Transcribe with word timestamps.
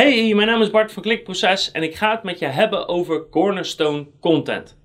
Hey, 0.00 0.34
mijn 0.34 0.48
naam 0.48 0.62
is 0.62 0.70
Bart 0.70 0.92
van 0.92 1.02
Klikproces 1.02 1.70
en 1.70 1.82
ik 1.82 1.94
ga 1.94 2.10
het 2.10 2.22
met 2.22 2.38
je 2.38 2.46
hebben 2.46 2.88
over 2.88 3.28
Cornerstone 3.28 4.06
Content. 4.20 4.78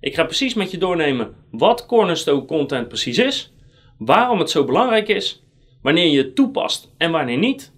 Ik 0.00 0.14
ga 0.14 0.24
precies 0.24 0.54
met 0.54 0.70
je 0.70 0.78
doornemen 0.78 1.34
wat 1.50 1.86
Cornerstone 1.86 2.44
Content 2.44 2.88
precies 2.88 3.18
is, 3.18 3.52
waarom 3.98 4.38
het 4.38 4.50
zo 4.50 4.64
belangrijk 4.64 5.08
is, 5.08 5.44
wanneer 5.82 6.06
je 6.06 6.18
het 6.18 6.34
toepast 6.34 6.94
en 6.98 7.10
wanneer 7.10 7.38
niet. 7.38 7.72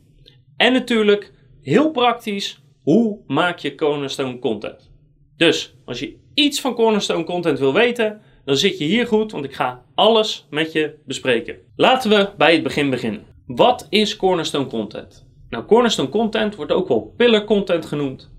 En 0.57 0.73
natuurlijk, 0.73 1.33
heel 1.63 1.91
praktisch, 1.91 2.63
hoe 2.83 3.19
maak 3.27 3.59
je 3.59 3.75
Cornerstone 3.75 4.39
Content. 4.39 4.91
Dus, 5.37 5.75
als 5.85 5.99
je 5.99 6.17
iets 6.35 6.61
van 6.61 6.75
Cornerstone 6.75 7.25
Content 7.25 7.59
wil 7.59 7.73
weten, 7.73 8.21
dan 8.45 8.57
zit 8.57 8.79
je 8.79 8.85
hier 8.85 9.07
goed, 9.07 9.33
want 9.33 9.45
ik 9.45 9.55
ga 9.55 9.85
alles 9.95 10.47
met 10.51 10.73
je 10.73 10.95
bespreken. 11.07 11.57
Laten 11.77 12.11
we 12.11 12.31
bij 12.37 12.53
het 12.53 12.63
begin 12.63 12.91
beginnen. 12.91 13.27
Wat 13.47 13.87
is 13.91 14.17
Cornerstone 14.17 14.67
Content? 14.67 15.28
Nou, 15.51 15.65
cornerstone 15.65 16.09
content 16.09 16.55
wordt 16.55 16.73
ook 16.73 16.89
wel 16.89 17.15
pillar 17.17 17.45
content 17.45 17.87
genoemd. 17.87 18.31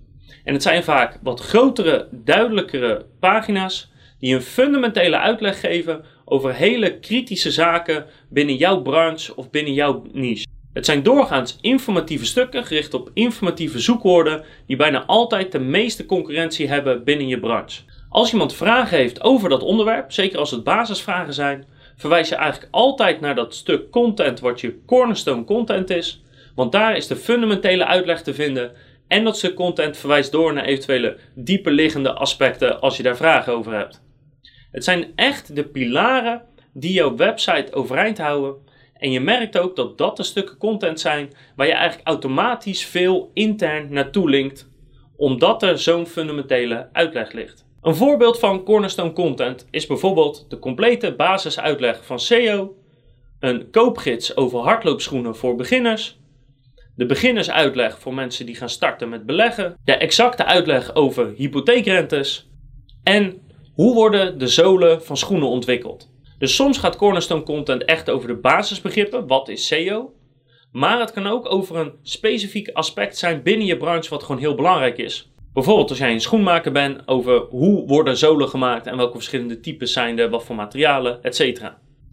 En 0.43 0.53
het 0.53 0.63
zijn 0.63 0.83
vaak 0.83 1.19
wat 1.23 1.39
grotere, 1.39 2.07
duidelijkere 2.11 3.05
pagina's 3.19 3.91
die 4.19 4.35
een 4.35 4.41
fundamentele 4.41 5.17
uitleg 5.17 5.59
geven 5.59 6.05
over 6.25 6.53
hele 6.53 6.99
kritische 6.99 7.51
zaken 7.51 8.05
binnen 8.29 8.55
jouw 8.55 8.81
branche 8.81 9.35
of 9.35 9.49
binnen 9.49 9.73
jouw 9.73 10.03
niche. 10.11 10.45
Het 10.73 10.85
zijn 10.85 11.03
doorgaans 11.03 11.57
informatieve 11.61 12.25
stukken 12.25 12.65
gericht 12.65 12.93
op 12.93 13.11
informatieve 13.13 13.79
zoekwoorden 13.79 14.43
die 14.65 14.75
bijna 14.75 15.05
altijd 15.05 15.51
de 15.51 15.59
meeste 15.59 16.05
concurrentie 16.05 16.67
hebben 16.67 17.03
binnen 17.03 17.27
je 17.27 17.39
branche. 17.39 17.81
Als 18.09 18.31
iemand 18.31 18.53
vragen 18.53 18.97
heeft 18.97 19.21
over 19.21 19.49
dat 19.49 19.63
onderwerp, 19.63 20.11
zeker 20.11 20.39
als 20.39 20.51
het 20.51 20.63
basisvragen 20.63 21.33
zijn, 21.33 21.65
verwijs 21.95 22.29
je 22.29 22.35
eigenlijk 22.35 22.73
altijd 22.73 23.19
naar 23.19 23.35
dat 23.35 23.55
stuk 23.55 23.91
content 23.91 24.39
wat 24.39 24.61
je 24.61 24.79
cornerstone 24.85 25.43
content 25.43 25.89
is 25.89 26.23
want 26.59 26.71
daar 26.71 26.95
is 26.95 27.07
de 27.07 27.15
fundamentele 27.15 27.85
uitleg 27.85 28.21
te 28.21 28.33
vinden. 28.33 28.71
En 29.07 29.23
dat 29.23 29.37
stuk 29.37 29.55
content 29.55 29.97
verwijst 29.97 30.31
door 30.31 30.53
naar 30.53 30.65
eventuele 30.65 31.17
dieper 31.35 31.71
liggende 31.71 32.13
aspecten 32.13 32.81
als 32.81 32.97
je 32.97 33.03
daar 33.03 33.17
vragen 33.17 33.53
over 33.53 33.73
hebt. 33.73 34.01
Het 34.71 34.83
zijn 34.83 35.11
echt 35.15 35.55
de 35.55 35.63
pilaren 35.63 36.41
die 36.73 36.93
jouw 36.93 37.15
website 37.15 37.73
overeind 37.73 38.17
houden. 38.17 38.55
En 38.93 39.11
je 39.11 39.19
merkt 39.19 39.57
ook 39.57 39.75
dat 39.75 39.97
dat 39.97 40.17
de 40.17 40.23
stukken 40.23 40.57
content 40.57 40.99
zijn 40.99 41.29
waar 41.55 41.67
je 41.67 41.73
eigenlijk 41.73 42.07
automatisch 42.07 42.85
veel 42.85 43.31
intern 43.33 43.93
naartoe 43.93 44.29
linkt, 44.29 44.69
omdat 45.15 45.63
er 45.63 45.77
zo'n 45.79 46.05
fundamentele 46.05 46.89
uitleg 46.91 47.31
ligt. 47.31 47.65
Een 47.81 47.95
voorbeeld 47.95 48.39
van 48.39 48.63
cornerstone 48.63 49.13
content 49.13 49.67
is 49.71 49.87
bijvoorbeeld 49.87 50.45
de 50.49 50.59
complete 50.59 51.15
basisuitleg 51.15 52.05
van 52.05 52.19
SEO, 52.19 52.75
een 53.39 53.69
koopgids 53.71 54.35
over 54.35 54.59
hardloopschoenen 54.59 55.35
voor 55.35 55.55
beginners, 55.55 56.18
de 56.99 57.05
beginnersuitleg 57.05 57.99
voor 57.99 58.13
mensen 58.13 58.45
die 58.45 58.55
gaan 58.55 58.69
starten 58.69 59.09
met 59.09 59.25
beleggen, 59.25 59.77
de 59.83 59.93
exacte 59.93 60.45
uitleg 60.45 60.95
over 60.95 61.33
hypotheekrentes 61.35 62.49
en 63.03 63.41
hoe 63.73 63.93
worden 63.93 64.37
de 64.37 64.47
zolen 64.47 65.03
van 65.03 65.17
schoenen 65.17 65.47
ontwikkeld. 65.47 66.11
Dus 66.37 66.55
soms 66.55 66.77
gaat 66.77 66.95
Cornerstone 66.95 67.43
Content 67.43 67.85
echt 67.85 68.09
over 68.09 68.27
de 68.27 68.35
basisbegrippen, 68.35 69.27
wat 69.27 69.49
is 69.49 69.67
SEO, 69.67 70.13
maar 70.71 70.99
het 70.99 71.11
kan 71.11 71.27
ook 71.27 71.51
over 71.51 71.75
een 71.75 71.93
specifiek 72.01 72.69
aspect 72.69 73.17
zijn 73.17 73.43
binnen 73.43 73.67
je 73.67 73.77
branche 73.77 74.09
wat 74.09 74.23
gewoon 74.23 74.41
heel 74.41 74.55
belangrijk 74.55 74.97
is. 74.97 75.31
Bijvoorbeeld 75.53 75.89
als 75.89 75.99
jij 75.99 76.11
een 76.11 76.21
schoenmaker 76.21 76.71
bent 76.71 77.07
over 77.07 77.39
hoe 77.39 77.87
worden 77.87 78.17
zolen 78.17 78.49
gemaakt 78.49 78.87
en 78.87 78.97
welke 78.97 79.15
verschillende 79.15 79.59
types 79.59 79.93
zijn 79.93 80.19
er, 80.19 80.29
wat 80.29 80.43
voor 80.43 80.55
materialen, 80.55 81.23
etc. 81.23 81.61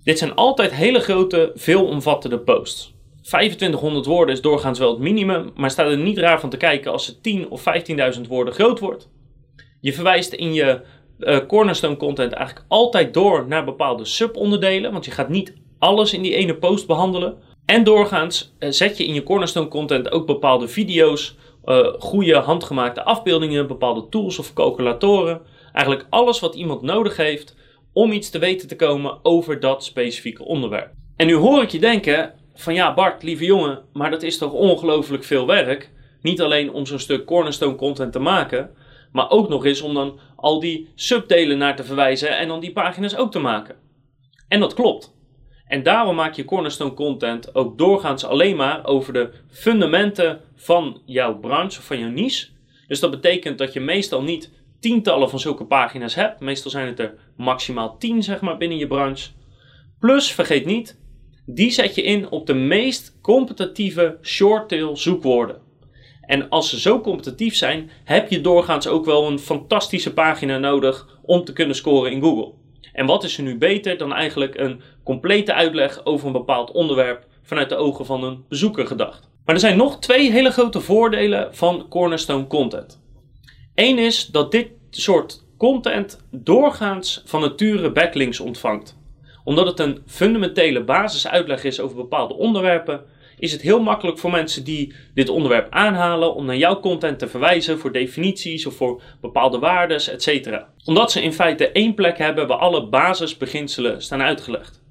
Dit 0.02 0.18
zijn 0.18 0.34
altijd 0.34 0.72
hele 0.72 1.00
grote, 1.00 1.52
veelomvattende 1.54 2.38
posts. 2.38 2.94
2500 3.26 4.06
woorden 4.06 4.34
is 4.34 4.40
doorgaans 4.40 4.78
wel 4.78 4.90
het 4.90 4.98
minimum, 4.98 5.50
maar 5.54 5.70
staat 5.70 5.90
er 5.90 5.98
niet 5.98 6.18
raar 6.18 6.40
van 6.40 6.50
te 6.50 6.56
kijken 6.56 6.92
als 6.92 7.06
het 7.06 7.22
10 7.22 7.48
of 7.48 7.64
15.000 8.16 8.20
woorden 8.28 8.54
groot 8.54 8.78
wordt. 8.78 9.08
Je 9.80 9.92
verwijst 9.92 10.32
in 10.32 10.54
je 10.54 10.80
uh, 11.18 11.38
cornerstone 11.46 11.96
content 11.96 12.32
eigenlijk 12.32 12.66
altijd 12.68 13.14
door 13.14 13.48
naar 13.48 13.64
bepaalde 13.64 14.04
subonderdelen, 14.04 14.92
want 14.92 15.04
je 15.04 15.10
gaat 15.10 15.28
niet 15.28 15.54
alles 15.78 16.12
in 16.12 16.22
die 16.22 16.34
ene 16.34 16.56
post 16.56 16.86
behandelen. 16.86 17.36
En 17.64 17.84
doorgaans 17.84 18.54
uh, 18.58 18.70
zet 18.70 18.96
je 18.96 19.06
in 19.06 19.14
je 19.14 19.22
cornerstone 19.22 19.68
content 19.68 20.10
ook 20.10 20.26
bepaalde 20.26 20.68
video's, 20.68 21.36
uh, 21.64 21.86
goede 21.98 22.36
handgemaakte 22.36 23.04
afbeeldingen, 23.04 23.66
bepaalde 23.66 24.08
tools 24.08 24.38
of 24.38 24.52
calculatoren. 24.52 25.40
Eigenlijk 25.72 26.06
alles 26.10 26.40
wat 26.40 26.54
iemand 26.54 26.82
nodig 26.82 27.16
heeft 27.16 27.56
om 27.92 28.12
iets 28.12 28.30
te 28.30 28.38
weten 28.38 28.68
te 28.68 28.76
komen 28.76 29.18
over 29.22 29.60
dat 29.60 29.84
specifieke 29.84 30.44
onderwerp. 30.44 30.90
En 31.16 31.26
nu 31.26 31.34
hoor 31.34 31.62
ik 31.62 31.70
je 31.70 31.78
denken, 31.78 32.34
van 32.56 32.74
ja 32.74 32.94
Bart, 32.94 33.22
lieve 33.22 33.44
jongen, 33.44 33.82
maar 33.92 34.10
dat 34.10 34.22
is 34.22 34.38
toch 34.38 34.52
ongelooflijk 34.52 35.24
veel 35.24 35.46
werk. 35.46 35.90
Niet 36.20 36.40
alleen 36.40 36.72
om 36.72 36.86
zo'n 36.86 36.98
stuk 36.98 37.26
cornerstone 37.26 37.74
content 37.74 38.12
te 38.12 38.18
maken, 38.18 38.70
maar 39.12 39.30
ook 39.30 39.48
nog 39.48 39.64
eens 39.64 39.82
om 39.82 39.94
dan 39.94 40.18
al 40.36 40.60
die 40.60 40.88
subdelen 40.94 41.58
naar 41.58 41.76
te 41.76 41.84
verwijzen 41.84 42.38
en 42.38 42.48
dan 42.48 42.60
die 42.60 42.72
pagina's 42.72 43.16
ook 43.16 43.32
te 43.32 43.38
maken. 43.38 43.76
En 44.48 44.60
dat 44.60 44.74
klopt. 44.74 45.14
En 45.66 45.82
daarom 45.82 46.16
maak 46.16 46.34
je 46.34 46.44
cornerstone 46.44 46.94
content 46.94 47.54
ook 47.54 47.78
doorgaans 47.78 48.24
alleen 48.24 48.56
maar 48.56 48.84
over 48.84 49.12
de 49.12 49.30
fundamenten 49.48 50.40
van 50.54 51.02
jouw 51.04 51.38
branche 51.38 51.78
of 51.78 51.84
van 51.84 51.98
jouw 51.98 52.08
niche. 52.08 52.48
Dus 52.86 53.00
dat 53.00 53.10
betekent 53.10 53.58
dat 53.58 53.72
je 53.72 53.80
meestal 53.80 54.22
niet 54.22 54.52
tientallen 54.80 55.30
van 55.30 55.40
zulke 55.40 55.64
pagina's 55.64 56.14
hebt. 56.14 56.40
Meestal 56.40 56.70
zijn 56.70 56.86
het 56.86 56.98
er 56.98 57.14
maximaal 57.36 57.98
tien 57.98 58.22
zeg 58.22 58.40
maar 58.40 58.56
binnen 58.56 58.78
je 58.78 58.86
branche. 58.86 59.30
Plus 59.98 60.32
vergeet 60.32 60.64
niet, 60.64 61.00
die 61.46 61.70
zet 61.70 61.94
je 61.94 62.02
in 62.02 62.30
op 62.30 62.46
de 62.46 62.54
meest 62.54 63.18
competitieve 63.22 64.18
shorttail 64.22 64.96
zoekwoorden. 64.96 65.64
En 66.20 66.48
als 66.48 66.70
ze 66.70 66.80
zo 66.80 67.00
competitief 67.00 67.54
zijn, 67.56 67.90
heb 68.04 68.30
je 68.30 68.40
doorgaans 68.40 68.86
ook 68.86 69.04
wel 69.04 69.26
een 69.26 69.38
fantastische 69.38 70.12
pagina 70.12 70.58
nodig 70.58 71.18
om 71.22 71.44
te 71.44 71.52
kunnen 71.52 71.76
scoren 71.76 72.12
in 72.12 72.22
Google. 72.22 72.52
En 72.92 73.06
wat 73.06 73.24
is 73.24 73.36
er 73.36 73.42
nu 73.42 73.58
beter 73.58 73.98
dan 73.98 74.12
eigenlijk 74.12 74.58
een 74.58 74.80
complete 75.04 75.54
uitleg 75.54 76.04
over 76.04 76.26
een 76.26 76.32
bepaald 76.32 76.70
onderwerp 76.70 77.26
vanuit 77.42 77.68
de 77.68 77.76
ogen 77.76 78.06
van 78.06 78.24
een 78.24 78.44
bezoeker 78.48 78.86
gedacht? 78.86 79.28
Maar 79.44 79.54
er 79.54 79.60
zijn 79.60 79.76
nog 79.76 79.98
twee 79.98 80.30
hele 80.30 80.50
grote 80.50 80.80
voordelen 80.80 81.54
van 81.54 81.86
Cornerstone 81.88 82.46
Content. 82.46 83.02
Eén 83.74 83.98
is 83.98 84.26
dat 84.26 84.52
dit 84.52 84.68
soort 84.90 85.44
content 85.58 86.26
doorgaans 86.30 87.22
van 87.24 87.40
nature 87.40 87.92
backlinks 87.92 88.40
ontvangt 88.40 88.96
omdat 89.46 89.66
het 89.66 89.78
een 89.78 90.02
fundamentele 90.06 90.84
basisuitleg 90.84 91.64
is 91.64 91.80
over 91.80 91.96
bepaalde 91.96 92.34
onderwerpen, 92.34 93.04
is 93.38 93.52
het 93.52 93.60
heel 93.60 93.82
makkelijk 93.82 94.18
voor 94.18 94.30
mensen 94.30 94.64
die 94.64 94.94
dit 95.14 95.28
onderwerp 95.28 95.66
aanhalen 95.70 96.34
om 96.34 96.44
naar 96.44 96.56
jouw 96.56 96.80
content 96.80 97.18
te 97.18 97.28
verwijzen 97.28 97.78
voor 97.78 97.92
definities 97.92 98.66
of 98.66 98.74
voor 98.74 99.02
bepaalde 99.20 99.58
waarden, 99.58 99.96
etc. 99.96 100.62
Omdat 100.84 101.12
ze 101.12 101.22
in 101.22 101.32
feite 101.32 101.70
één 101.70 101.94
plek 101.94 102.18
hebben 102.18 102.46
waar 102.46 102.58
alle 102.58 102.88
basisbeginselen 102.88 104.02
staan 104.02 104.22
uitgelegd. 104.22 104.82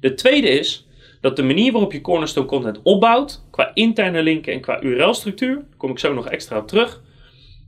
De 0.00 0.14
tweede 0.14 0.48
is 0.48 0.86
dat 1.20 1.36
de 1.36 1.42
manier 1.42 1.72
waarop 1.72 1.92
je 1.92 2.00
Cornerstone 2.00 2.46
content 2.46 2.80
opbouwt, 2.82 3.44
qua 3.50 3.70
interne 3.74 4.22
linken 4.22 4.52
en 4.52 4.60
qua 4.60 4.82
URL-structuur, 4.82 5.54
daar 5.54 5.76
kom 5.76 5.90
ik 5.90 5.98
zo 5.98 6.14
nog 6.14 6.28
extra 6.28 6.58
op 6.58 6.68
terug, 6.68 7.02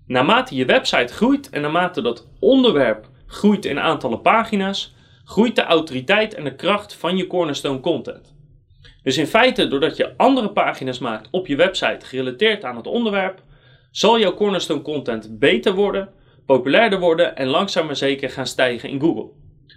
naarmate 0.06 0.55
je 0.55 0.65
website 0.65 1.12
groeit 1.12 1.50
en 1.50 1.61
naarmate 1.61 2.03
dat 2.03 2.28
onderwerp 2.38 3.09
groeit 3.27 3.65
in 3.65 3.81
aantallen 3.81 4.21
pagina's, 4.21 4.94
groeit 5.30 5.56
de 5.56 5.62
autoriteit 5.62 6.34
en 6.34 6.44
de 6.44 6.54
kracht 6.54 6.94
van 6.94 7.16
je 7.16 7.26
cornerstone 7.26 7.80
content. 7.80 8.34
Dus 9.02 9.16
in 9.16 9.26
feite, 9.26 9.68
doordat 9.68 9.96
je 9.96 10.16
andere 10.16 10.50
pagina's 10.50 10.98
maakt 10.98 11.28
op 11.30 11.46
je 11.46 11.56
website 11.56 12.06
gerelateerd 12.06 12.64
aan 12.64 12.76
het 12.76 12.86
onderwerp, 12.86 13.42
zal 13.90 14.19
jouw 14.19 14.34
cornerstone 14.34 14.82
content 14.82 15.38
beter 15.38 15.74
worden, 15.74 16.08
populairder 16.46 16.98
worden 16.98 17.36
en 17.36 17.46
langzaam 17.46 17.86
maar 17.86 17.96
zeker 17.96 18.30
gaan 18.30 18.46
stijgen 18.46 18.88
in 18.88 19.00
Google. 19.00 19.28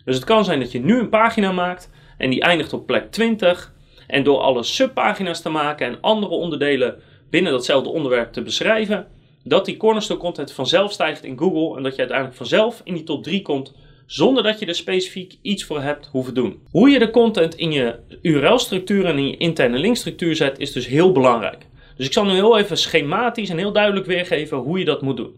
Dus 0.05 0.15
het 0.15 0.23
kan 0.23 0.45
zijn 0.45 0.59
dat 0.59 0.71
je 0.71 0.79
nu 0.79 0.99
een 0.99 1.09
pagina 1.09 1.51
maakt 1.51 1.89
en 2.17 2.29
die 2.29 2.41
eindigt 2.41 2.73
op 2.73 2.85
plek 2.85 3.11
20 3.11 3.73
en 4.07 4.23
door 4.23 4.39
alle 4.39 4.63
subpagina's 4.63 5.41
te 5.41 5.49
maken 5.49 5.87
en 5.87 6.01
andere 6.01 6.33
onderdelen 6.33 7.01
binnen 7.29 7.51
datzelfde 7.51 7.89
onderwerp 7.89 8.33
te 8.33 8.41
beschrijven, 8.41 9.07
dat 9.43 9.65
die 9.65 9.77
cornerstone 9.77 10.19
content 10.19 10.51
vanzelf 10.51 10.91
stijgt 10.91 11.23
in 11.23 11.37
Google 11.37 11.77
en 11.77 11.83
dat 11.83 11.93
je 11.93 11.99
uiteindelijk 11.99 12.37
vanzelf 12.37 12.81
in 12.83 12.93
die 12.93 13.03
top 13.03 13.23
3 13.23 13.41
komt 13.41 13.73
zonder 14.13 14.43
dat 14.43 14.59
je 14.59 14.65
er 14.65 14.75
specifiek 14.75 15.37
iets 15.41 15.63
voor 15.63 15.81
hebt 15.81 16.07
hoeven 16.11 16.33
doen. 16.33 16.61
Hoe 16.71 16.89
je 16.89 16.99
de 16.99 17.09
content 17.09 17.55
in 17.55 17.71
je 17.71 17.99
URL-structuur 18.21 19.05
en 19.05 19.17
in 19.17 19.27
je 19.27 19.37
interne 19.37 19.77
linkstructuur 19.77 20.35
zet, 20.35 20.59
is 20.59 20.71
dus 20.71 20.87
heel 20.87 21.11
belangrijk. 21.11 21.65
Dus 21.97 22.05
ik 22.05 22.13
zal 22.13 22.25
nu 22.25 22.31
heel 22.31 22.57
even 22.57 22.77
schematisch 22.77 23.49
en 23.49 23.57
heel 23.57 23.71
duidelijk 23.71 24.05
weergeven 24.05 24.57
hoe 24.57 24.79
je 24.79 24.85
dat 24.85 25.01
moet 25.01 25.17
doen. 25.17 25.35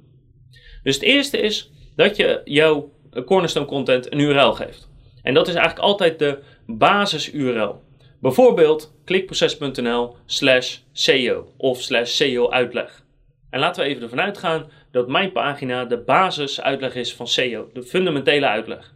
Dus 0.84 0.96
het 0.96 1.04
eerste 1.04 1.38
is 1.38 1.72
dat 1.96 2.16
je 2.16 2.42
jouw 2.44 2.92
cornerstone 3.26 3.66
content 3.66 4.12
een 4.12 4.20
URL 4.20 4.54
geeft. 4.54 4.90
En 5.22 5.34
dat 5.34 5.48
is 5.48 5.54
eigenlijk 5.54 5.86
altijd 5.86 6.20
de 6.20 6.40
basis 6.66 7.34
URL. 7.34 7.82
Bijvoorbeeld 8.22 8.94
klikproces.nl 9.06 10.16
slash 10.26 10.78
SEO 10.92 11.48
of 11.58 11.82
slash 11.82 12.12
SEO 12.12 12.50
uitleg. 12.50 13.04
En 13.50 13.60
laten 13.60 13.84
we 13.84 13.90
even 13.90 14.04
ervan 14.04 14.22
uitgaan 14.22 14.70
dat 14.96 15.08
mijn 15.08 15.32
pagina 15.32 15.86
de 15.86 15.98
basisuitleg 15.98 16.96
is 16.96 17.14
van 17.14 17.28
SEO, 17.28 17.70
de 17.74 17.84
fundamentele 17.84 18.48
uitleg. 18.48 18.96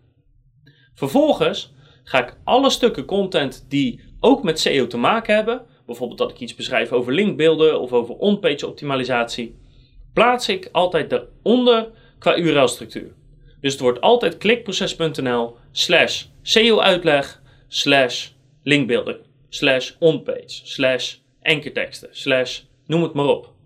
Vervolgens 0.94 1.74
ga 2.04 2.24
ik 2.28 2.38
alle 2.44 2.70
stukken 2.70 3.06
content 3.06 3.66
die 3.70 4.02
ook 4.20 4.44
met 4.44 4.60
SEO 4.60 4.88
te 4.88 4.98
maken 4.98 5.36
hebben, 5.36 5.66
bijvoorbeeld 5.86 6.20
dat 6.20 6.32
ik 6.32 6.40
iets 6.40 6.56
beschrijf 6.56 6.92
over 6.92 7.14
linkbeelden 7.14 7.80
of 7.82 7.94
over 7.94 8.16
onpage 8.16 8.68
optimalisatie, 8.68 9.56
plaats 10.14 10.50
ik 10.50 10.70
altijd 10.72 11.10
daaronder 11.10 11.92
qua 12.20 12.38
URL-structuur. 12.38 13.14
Dus 13.62 13.72
het 13.72 13.82
wordt 13.82 14.02
altijd 14.02 14.38
klikproces.nl 14.38 15.58
slash 15.72 16.26
SEO-uitleg 16.42 17.42
slash 17.68 18.30
linkbeelden 18.64 19.20
slash 19.50 19.92
onpage 20.00 20.62
slash 20.64 21.16
enkerteksten 21.42 22.10
slash 22.12 22.62
noem 22.86 23.04
het 23.04 23.14
maar 23.14 23.28
op. 23.28 23.58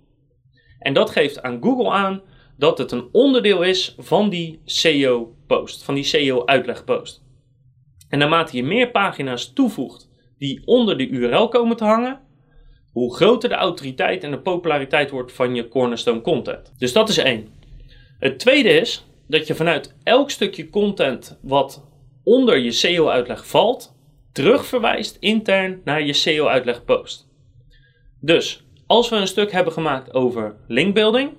En 0.84 0.94
dat 0.94 1.10
geeft 1.10 1.42
aan 1.42 1.62
Google 1.62 1.90
aan 1.90 2.22
dat 2.58 2.78
het 2.78 2.92
een 2.92 3.10
onderdeel 3.12 3.62
is 3.62 3.96
van 3.98 4.30
die 4.30 4.62
SEO-post, 4.66 5.84
van 5.84 5.96
die 5.96 6.04
SEO-uitlegpost. 6.04 7.24
En 8.10 8.20
naarmate 8.20 8.56
je 8.56 8.64
meer 8.64 8.92
pagina's 8.92 9.54
toevoegt 9.54 10.10
die 10.38 10.62
onder 10.66 10.98
de 10.98 11.08
URL 11.08 11.48
komen 11.48 11.78
te 11.78 11.84
hangen, 11.84 12.20
hoe 12.92 13.16
groter 13.16 13.50
de 13.50 13.56
autoriteit 13.56 14.24
en 14.24 14.32
de 14.32 14.40
populariteit 14.40 15.10
wordt 15.10 15.32
van 15.32 15.56
je 15.56 15.68
cornerstone 15.68 16.22
content. 16.22 16.74
Dus 16.78 16.94
dat 16.94 17.10
is 17.10 17.18
één. 17.18 17.48
Het 18.20 18.40
tweede 18.40 18.70
is 18.70 19.06
dat 19.28 19.48
je 19.48 19.56
vanuit 19.56 19.96
elk 20.04 20.30
stukje 20.30 20.70
content 20.70 21.40
wat 21.42 21.88
onder 22.24 22.58
je 22.58 22.72
SEO-uitleg 22.72 23.48
valt, 23.48 23.96
terugverwijst 24.32 25.18
intern 25.20 25.82
naar 25.84 26.04
je 26.04 26.14
SEO-uitleg 26.14 26.86
post. 26.86 27.28
Dus 28.20 28.63
als 28.88 29.10
we 29.10 29.16
een 29.16 29.28
stuk 29.28 29.52
hebben 29.52 29.74
gemaakt 29.74 30.14
over 30.14 30.56
linkbuilding, 30.68 31.32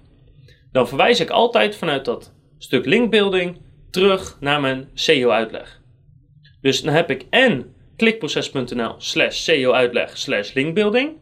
dan 0.72 0.88
verwijs 0.88 1.20
ik 1.20 1.30
altijd 1.30 1.76
vanuit 1.76 2.04
dat 2.04 2.32
stuk 2.58 2.84
linkbuilding 2.86 3.60
terug 3.90 4.36
naar 4.40 4.60
mijn 4.60 4.88
SEO-uitleg. 4.94 5.80
Dus 6.60 6.82
dan 6.82 6.94
heb 6.94 7.10
ik 7.10 7.26
en 7.30 7.74
klikproces.nl 7.96 8.94
slash 8.98 9.36
SEO-uitleg 9.36 10.18
slash 10.18 10.52
linkbuilding. 10.52 11.12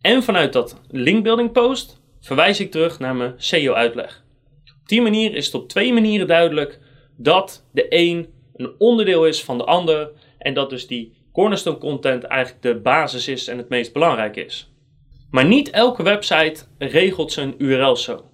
En 0.00 0.22
vanuit 0.22 0.52
dat 0.52 0.80
linkbuilding 0.90 1.52
post 1.52 2.00
verwijs 2.20 2.60
ik 2.60 2.70
terug 2.70 2.98
naar 2.98 3.16
mijn 3.16 3.34
SEO-uitleg. 3.36 4.24
Op 4.82 4.88
die 4.88 5.02
manier 5.02 5.34
is 5.34 5.46
het 5.46 5.54
op 5.54 5.68
twee 5.68 5.92
manieren 5.92 6.26
duidelijk 6.26 6.80
dat 7.16 7.66
de 7.72 7.86
een 7.88 8.32
een 8.56 8.74
onderdeel 8.78 9.26
is 9.26 9.44
van 9.44 9.58
de 9.58 9.64
ander 9.64 10.10
en 10.38 10.54
dat 10.54 10.70
dus 10.70 10.86
die 10.86 11.12
cornerstone 11.32 11.78
content 11.78 12.24
eigenlijk 12.24 12.62
de 12.62 12.80
basis 12.80 13.28
is 13.28 13.48
en 13.48 13.58
het 13.58 13.68
meest 13.68 13.92
belangrijk 13.92 14.36
is. 14.36 14.73
Maar 15.34 15.46
niet 15.46 15.70
elke 15.70 16.02
website 16.02 16.64
regelt 16.78 17.32
zijn 17.32 17.54
URL 17.58 17.96
zo. 17.96 18.24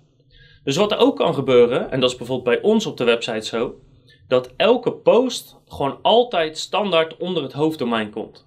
Dus 0.64 0.76
wat 0.76 0.92
er 0.92 0.98
ook 0.98 1.16
kan 1.16 1.34
gebeuren, 1.34 1.90
en 1.90 2.00
dat 2.00 2.10
is 2.10 2.16
bijvoorbeeld 2.16 2.60
bij 2.60 2.70
ons 2.70 2.86
op 2.86 2.96
de 2.96 3.04
website 3.04 3.46
zo, 3.46 3.80
dat 4.28 4.52
elke 4.56 4.92
post 4.92 5.56
gewoon 5.66 5.98
altijd 6.02 6.58
standaard 6.58 7.16
onder 7.16 7.42
het 7.42 7.52
hoofddomein 7.52 8.10
komt. 8.10 8.46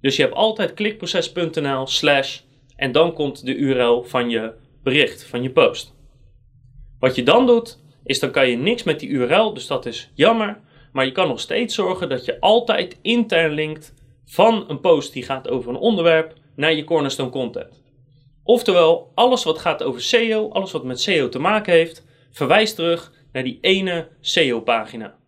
Dus 0.00 0.16
je 0.16 0.22
hebt 0.22 0.34
altijd 0.34 0.74
klikproces.nl 0.74 1.86
slash 1.86 2.40
en 2.76 2.92
dan 2.92 3.12
komt 3.12 3.46
de 3.46 3.54
URL 3.54 4.02
van 4.02 4.30
je 4.30 4.52
bericht, 4.82 5.24
van 5.24 5.42
je 5.42 5.50
post. 5.50 5.94
Wat 6.98 7.14
je 7.14 7.22
dan 7.22 7.46
doet, 7.46 7.78
is 8.02 8.20
dan 8.20 8.30
kan 8.30 8.48
je 8.48 8.56
niks 8.56 8.82
met 8.82 9.00
die 9.00 9.08
URL, 9.08 9.54
dus 9.54 9.66
dat 9.66 9.86
is 9.86 10.10
jammer. 10.14 10.60
Maar 10.92 11.04
je 11.04 11.12
kan 11.12 11.28
nog 11.28 11.40
steeds 11.40 11.74
zorgen 11.74 12.08
dat 12.08 12.24
je 12.24 12.40
altijd 12.40 12.98
intern 13.02 13.52
linkt 13.52 13.94
van 14.24 14.64
een 14.68 14.80
post 14.80 15.12
die 15.12 15.22
gaat 15.22 15.48
over 15.48 15.70
een 15.70 15.76
onderwerp 15.76 16.34
naar 16.56 16.74
je 16.74 16.84
cornerstone 16.84 17.30
content. 17.30 17.83
Oftewel, 18.44 19.10
alles 19.14 19.44
wat 19.44 19.58
gaat 19.58 19.82
over 19.82 20.02
SEO, 20.02 20.48
alles 20.48 20.72
wat 20.72 20.84
met 20.84 21.00
SEO 21.00 21.28
te 21.28 21.38
maken 21.38 21.72
heeft, 21.72 22.04
verwijst 22.30 22.74
terug 22.74 23.12
naar 23.32 23.42
die 23.42 23.58
ene 23.60 24.08
SEO-pagina. 24.20 25.18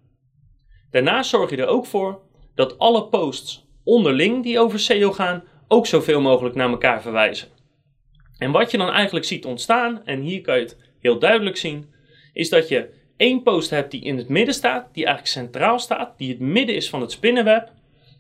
Daarnaast 0.91 1.31
zorg 1.31 1.51
je 1.51 1.57
er 1.57 1.67
ook 1.67 1.87
voor 1.87 2.21
dat 2.55 2.79
alle 2.79 3.09
posts 3.09 3.67
onderling 3.85 4.43
die 4.43 4.61
over 4.61 4.79
SEO 4.79 5.13
gaan 5.13 5.45
ook 5.69 5.87
zoveel 5.87 6.21
mogelijk 6.21 6.55
naar 6.55 6.69
elkaar 6.69 7.03
verwijzen. 7.03 7.49
En 8.39 8.51
wat 8.51 8.71
je 8.71 8.79
dan 8.79 8.91
eigenlijk 8.91 9.27
ziet 9.27 9.45
ontstaan, 9.45 10.05
en 10.05 10.21
hier 10.21 10.41
kan 10.41 10.57
je 10.57 10.63
het 10.63 10.79
heel 11.01 11.19
duidelijk 11.19 11.57
zien, 11.57 11.95
is 12.33 12.49
dat 12.49 12.69
je 12.69 12.89
één 13.17 13.43
post 13.43 13.71
hebt 13.71 13.91
die 13.91 14.03
in 14.03 14.17
het 14.17 14.29
midden 14.29 14.55
staat, 14.55 14.95
die 14.95 15.05
eigenlijk 15.05 15.35
centraal 15.35 15.79
staat, 15.79 16.19
die 16.19 16.29
het 16.31 16.39
midden 16.39 16.75
is 16.75 16.89
van 16.89 17.01
het 17.01 17.13
spinnenweb. 17.13 17.73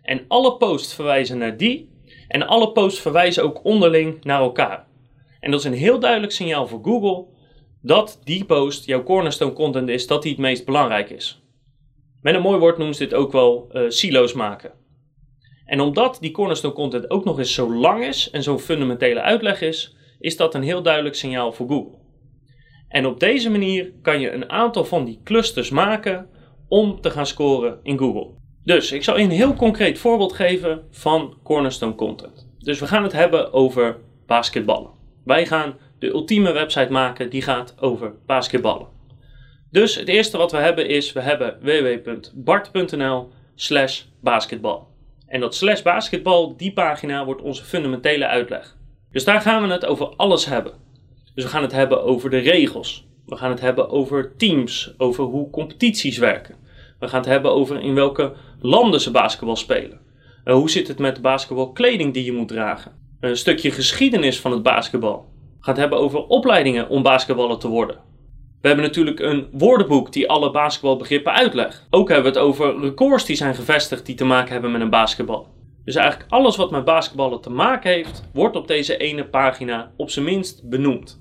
En 0.03 0.25
alle 0.29 0.57
posts 0.57 0.95
verwijzen 0.95 1.39
naar 1.39 1.57
die. 1.57 1.95
En 2.29 2.47
alle 2.47 2.73
posts 2.73 3.01
verwijzen 3.01 3.43
ook 3.43 3.65
onderling 3.65 4.25
naar 4.25 4.41
elkaar. 4.41 4.86
En 5.47 5.53
dat 5.53 5.61
is 5.61 5.67
een 5.67 5.79
heel 5.79 5.99
duidelijk 5.99 6.33
signaal 6.33 6.67
voor 6.67 6.81
Google 6.83 7.27
dat 7.83 8.21
die 8.25 8.45
post 8.45 8.87
jouw 8.87 9.03
cornerstone 9.03 9.53
content 9.53 9.89
is, 9.89 10.07
dat 10.07 10.23
die 10.23 10.31
het 10.31 10.41
meest 10.41 10.65
belangrijk 10.65 11.11
is. 11.11 11.43
Met 12.21 12.35
een 12.35 12.41
mooi 12.41 12.59
woord 12.59 12.77
noemen 12.77 12.97
ze 12.97 13.05
dit 13.05 13.15
ook 13.15 13.33
wel 13.33 13.69
uh, 13.73 13.83
silo's 13.89 14.33
maken. 14.33 14.73
En 15.65 15.81
omdat 15.81 16.19
die 16.21 16.31
cornerstone 16.31 16.75
content 16.75 17.11
ook 17.11 17.25
nog 17.25 17.39
eens 17.39 17.55
zo 17.55 17.75
lang 17.75 18.05
is 18.05 18.31
en 18.31 18.43
zo'n 18.43 18.59
fundamentele 18.59 19.21
uitleg 19.21 19.61
is, 19.61 19.97
is 20.19 20.37
dat 20.37 20.55
een 20.55 20.63
heel 20.63 20.83
duidelijk 20.83 21.15
signaal 21.15 21.53
voor 21.53 21.69
Google. 21.69 21.99
En 22.89 23.07
op 23.07 23.21
deze 23.21 23.51
manier 23.51 23.93
kan 24.03 24.21
je 24.21 24.31
een 24.31 24.51
aantal 24.51 24.85
van 24.85 25.05
die 25.05 25.21
clusters 25.25 25.71
maken 25.71 26.29
om 26.69 27.01
te 27.01 27.11
gaan 27.11 27.27
scoren 27.27 27.81
in 27.83 27.99
Google. 27.99 28.35
Dus 28.65 28.93
ik 28.93 29.05
zal 29.05 29.19
je 29.19 29.25
een 29.25 29.31
heel 29.31 29.55
concreet 29.55 29.99
voorbeeld 29.99 30.33
geven 30.33 30.87
van 30.91 31.39
cornerstone 31.43 31.95
content. 31.95 32.49
Dus 32.59 32.81
we 32.81 32.87
gaan 32.87 33.03
het 33.03 33.13
hebben 33.13 33.53
over 33.53 33.97
basketballen. 34.27 34.96
Wij 35.27 35.47
gaan 35.47 35.79
de 35.99 36.07
ultieme 36.07 36.53
website 36.53 36.93
maken 36.93 37.31
die 37.31 37.43
gaat 37.43 37.75
over 37.81 38.15
basketballen. 38.27 38.87
Dus 39.71 39.95
het 39.95 40.09
eerste 40.09 40.37
wat 40.37 40.53
we 40.53 40.57
hebben 40.57 40.89
is, 40.89 41.13
we 41.13 41.21
hebben 41.21 41.59
www.bart.nl 41.61 43.29
slash 43.55 44.03
basketbal. 44.21 44.89
En 45.27 45.41
dat 45.41 45.55
slash 45.55 45.83
basketbal, 45.83 46.57
die 46.57 46.73
pagina 46.73 47.25
wordt 47.25 47.43
onze 47.43 47.65
fundamentele 47.65 48.27
uitleg. 48.27 48.77
Dus 49.13 49.25
daar 49.25 49.41
gaan 49.41 49.63
we 49.63 49.73
het 49.73 49.87
over 49.87 50.07
alles 50.17 50.45
hebben. 50.47 50.73
Dus 51.35 51.45
we 51.45 51.51
gaan 51.51 51.63
het 51.63 51.73
hebben 51.73 52.03
over 52.03 52.31
de 52.31 52.39
regels. 52.39 53.07
We 53.27 53.37
gaan 53.37 53.51
het 53.51 53.61
hebben 53.61 53.91
over 53.91 54.37
teams, 54.37 54.95
over 54.99 55.25
hoe 55.25 55.51
competities 55.51 56.19
werken. 56.19 56.55
We 56.99 57.09
gaan 57.09 57.21
het 57.21 57.29
hebben 57.29 57.53
over 57.53 57.81
in 57.81 57.95
welke 57.95 58.33
landen 58.61 59.01
ze 59.01 59.11
basketbal 59.11 59.57
spelen. 59.57 60.01
Uh, 60.45 60.55
hoe 60.55 60.71
zit 60.71 60.89
het 60.89 60.99
met 60.99 61.15
de 61.15 61.21
basketbalkleding 61.21 62.15
die 62.15 62.25
je 62.25 62.33
moet 62.33 62.49
dragen? 62.49 63.06
Een 63.27 63.37
stukje 63.37 63.71
geschiedenis 63.71 64.41
van 64.41 64.53
het 64.53 64.63
basketbal. 64.63 65.17
We 65.59 65.65
gaan 65.65 65.75
het 65.75 65.77
hebben 65.77 65.99
over 65.99 66.27
opleidingen 66.27 66.89
om 66.89 67.03
basketballer 67.03 67.59
te 67.59 67.69
worden. 67.69 67.97
We 68.61 68.69
hebben 68.69 68.85
natuurlijk 68.85 69.21
een 69.21 69.49
woordenboek 69.53 70.13
die 70.13 70.29
alle 70.29 70.51
basketbalbegrippen 70.51 71.33
uitlegt. 71.33 71.87
Ook 71.91 72.09
hebben 72.09 72.33
we 72.33 72.39
het 72.39 72.49
over 72.49 72.81
records 72.81 73.25
die 73.25 73.37
zijn 73.37 73.55
gevestigd 73.55 74.07
die 74.07 74.15
te 74.15 74.25
maken 74.25 74.53
hebben 74.53 74.73
met 74.73 74.81
een 74.81 74.91
basketbal. 74.91 75.49
Dus 75.85 75.95
eigenlijk 75.95 76.31
alles 76.31 76.57
wat 76.57 76.71
met 76.71 76.85
basketballen 76.85 77.41
te 77.41 77.51
maken 77.51 77.91
heeft, 77.91 78.23
wordt 78.33 78.57
op 78.57 78.69
deze 78.69 78.97
ene 78.97 79.25
pagina 79.25 79.93
op 79.97 80.11
zijn 80.11 80.25
minst 80.25 80.69
benoemd. 80.69 81.21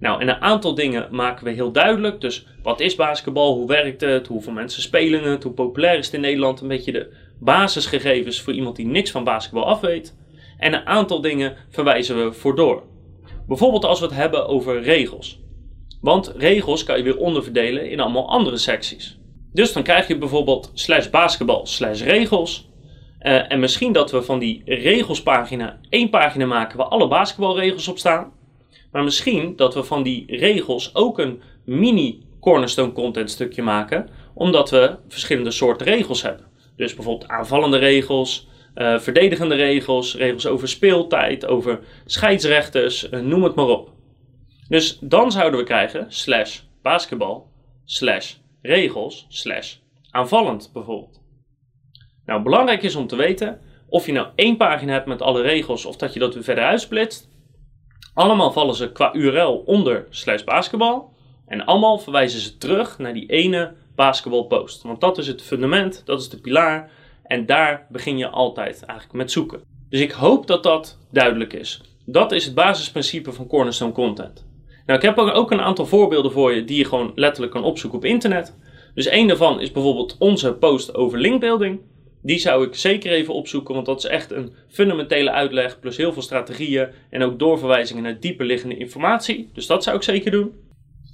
Nou, 0.00 0.20
en 0.20 0.28
een 0.28 0.40
aantal 0.40 0.74
dingen 0.74 1.08
maken 1.10 1.44
we 1.44 1.50
heel 1.50 1.72
duidelijk. 1.72 2.20
Dus 2.20 2.46
wat 2.62 2.80
is 2.80 2.94
basketbal? 2.94 3.54
Hoe 3.54 3.66
werkt 3.66 4.00
het? 4.00 4.26
Hoeveel 4.26 4.52
mensen 4.52 4.82
spelen 4.82 5.22
het? 5.22 5.42
Hoe 5.42 5.52
populair 5.52 5.98
is 5.98 6.06
het 6.06 6.14
in 6.14 6.20
Nederland? 6.20 6.60
Een 6.60 6.68
beetje 6.68 6.92
de 6.92 7.12
basisgegevens 7.40 8.40
voor 8.40 8.52
iemand 8.52 8.76
die 8.76 8.86
niks 8.86 9.10
van 9.10 9.24
basketbal 9.24 9.66
af 9.66 9.80
weet. 9.80 10.16
En 10.58 10.72
een 10.72 10.86
aantal 10.86 11.20
dingen 11.20 11.56
verwijzen 11.70 12.24
we 12.24 12.32
voor 12.32 12.56
door. 12.56 12.82
Bijvoorbeeld 13.46 13.84
als 13.84 14.00
we 14.00 14.06
het 14.06 14.14
hebben 14.14 14.46
over 14.46 14.82
regels. 14.82 15.40
Want 16.00 16.32
regels 16.36 16.84
kan 16.84 16.96
je 16.96 17.02
weer 17.02 17.18
onderverdelen 17.18 17.90
in 17.90 18.00
allemaal 18.00 18.28
andere 18.28 18.56
secties. 18.56 19.18
Dus 19.52 19.72
dan 19.72 19.82
krijg 19.82 20.08
je 20.08 20.18
bijvoorbeeld 20.18 20.70
slash 20.74 21.08
basketbal 21.08 21.66
slash 21.66 22.02
regels. 22.02 22.68
Uh, 23.20 23.52
en 23.52 23.60
misschien 23.60 23.92
dat 23.92 24.10
we 24.10 24.22
van 24.22 24.38
die 24.38 24.62
regelspagina 24.64 25.78
één 25.88 26.10
pagina 26.10 26.46
maken 26.46 26.78
waar 26.78 26.86
alle 26.86 27.08
basketbalregels 27.08 27.88
op 27.88 27.98
staan. 27.98 28.32
Maar 28.92 29.04
misschien 29.04 29.56
dat 29.56 29.74
we 29.74 29.84
van 29.84 30.02
die 30.02 30.24
regels 30.26 30.94
ook 30.94 31.18
een 31.18 31.42
mini 31.64 32.22
cornerstone 32.40 32.92
content 32.92 33.30
stukje 33.30 33.62
maken, 33.62 34.08
omdat 34.34 34.70
we 34.70 34.96
verschillende 35.08 35.50
soorten 35.50 35.86
regels 35.86 36.22
hebben. 36.22 36.46
Dus 36.76 36.94
bijvoorbeeld 36.94 37.30
aanvallende 37.30 37.78
regels, 37.78 38.48
uh, 38.74 38.98
verdedigende 38.98 39.54
regels, 39.54 40.16
regels 40.16 40.46
over 40.46 40.68
speeltijd, 40.68 41.46
over 41.46 41.80
scheidsrechters, 42.04 43.10
uh, 43.10 43.20
noem 43.20 43.42
het 43.42 43.54
maar 43.54 43.68
op. 43.68 43.92
Dus 44.68 44.98
dan 45.00 45.32
zouden 45.32 45.60
we 45.60 45.66
krijgen 45.66 46.06
slash 46.08 46.60
basketbal, 46.82 47.50
slash 47.84 48.34
regels, 48.62 49.26
slash 49.28 49.76
aanvallend 50.10 50.70
bijvoorbeeld. 50.72 51.22
Nou, 52.26 52.42
belangrijk 52.42 52.82
is 52.82 52.94
om 52.94 53.06
te 53.06 53.16
weten 53.16 53.60
of 53.88 54.06
je 54.06 54.12
nou 54.12 54.28
één 54.34 54.56
pagina 54.56 54.92
hebt 54.92 55.06
met 55.06 55.22
alle 55.22 55.42
regels 55.42 55.84
of 55.84 55.96
dat 55.96 56.12
je 56.12 56.20
dat 56.20 56.34
weer 56.34 56.44
verder 56.44 56.64
uitsplitst. 56.64 57.28
Allemaal 58.14 58.52
vallen 58.52 58.74
ze 58.74 58.92
qua 58.92 59.14
URL 59.14 59.62
onder 59.66 60.06
slash 60.10 60.44
basketbal. 60.44 61.12
En 61.46 61.64
allemaal 61.64 61.98
verwijzen 61.98 62.40
ze 62.40 62.56
terug 62.56 62.98
naar 62.98 63.12
die 63.12 63.26
ene 63.26 63.74
basketbalpost. 63.94 64.82
Want 64.82 65.00
dat 65.00 65.18
is 65.18 65.26
het 65.26 65.42
fundament, 65.42 66.02
dat 66.04 66.20
is 66.20 66.28
de 66.28 66.40
pilaar. 66.40 66.90
En 67.24 67.46
daar 67.46 67.86
begin 67.90 68.18
je 68.18 68.28
altijd 68.28 68.84
eigenlijk 68.84 69.18
met 69.18 69.30
zoeken. 69.32 69.60
Dus 69.88 70.00
ik 70.00 70.10
hoop 70.10 70.46
dat 70.46 70.62
dat 70.62 70.98
duidelijk 71.10 71.52
is. 71.52 71.80
Dat 72.06 72.32
is 72.32 72.44
het 72.44 72.54
basisprincipe 72.54 73.32
van 73.32 73.46
Cornerstone 73.46 73.92
Content. 73.92 74.46
Nou, 74.86 74.98
ik 74.98 75.04
heb 75.04 75.18
ook 75.18 75.50
een 75.50 75.60
aantal 75.60 75.86
voorbeelden 75.86 76.32
voor 76.32 76.54
je 76.54 76.64
die 76.64 76.78
je 76.78 76.84
gewoon 76.84 77.12
letterlijk 77.14 77.52
kan 77.52 77.64
opzoeken 77.64 77.98
op 77.98 78.04
internet. 78.04 78.56
Dus 78.94 79.06
één 79.06 79.28
daarvan 79.28 79.60
is 79.60 79.72
bijvoorbeeld 79.72 80.16
onze 80.18 80.54
post 80.54 80.94
over 80.94 81.18
linkbuilding. 81.18 81.80
Die 82.22 82.38
zou 82.38 82.66
ik 82.66 82.74
zeker 82.74 83.12
even 83.12 83.34
opzoeken, 83.34 83.74
want 83.74 83.86
dat 83.86 83.98
is 83.98 84.10
echt 84.10 84.30
een 84.30 84.52
fundamentele 84.68 85.30
uitleg, 85.30 85.80
plus 85.80 85.96
heel 85.96 86.12
veel 86.12 86.22
strategieën 86.22 86.88
en 87.10 87.22
ook 87.22 87.38
doorverwijzingen 87.38 88.02
naar 88.02 88.20
dieper 88.20 88.46
liggende 88.46 88.76
informatie. 88.76 89.50
Dus 89.52 89.66
dat 89.66 89.82
zou 89.82 89.96
ik 89.96 90.02
zeker 90.02 90.30
doen. 90.30 90.52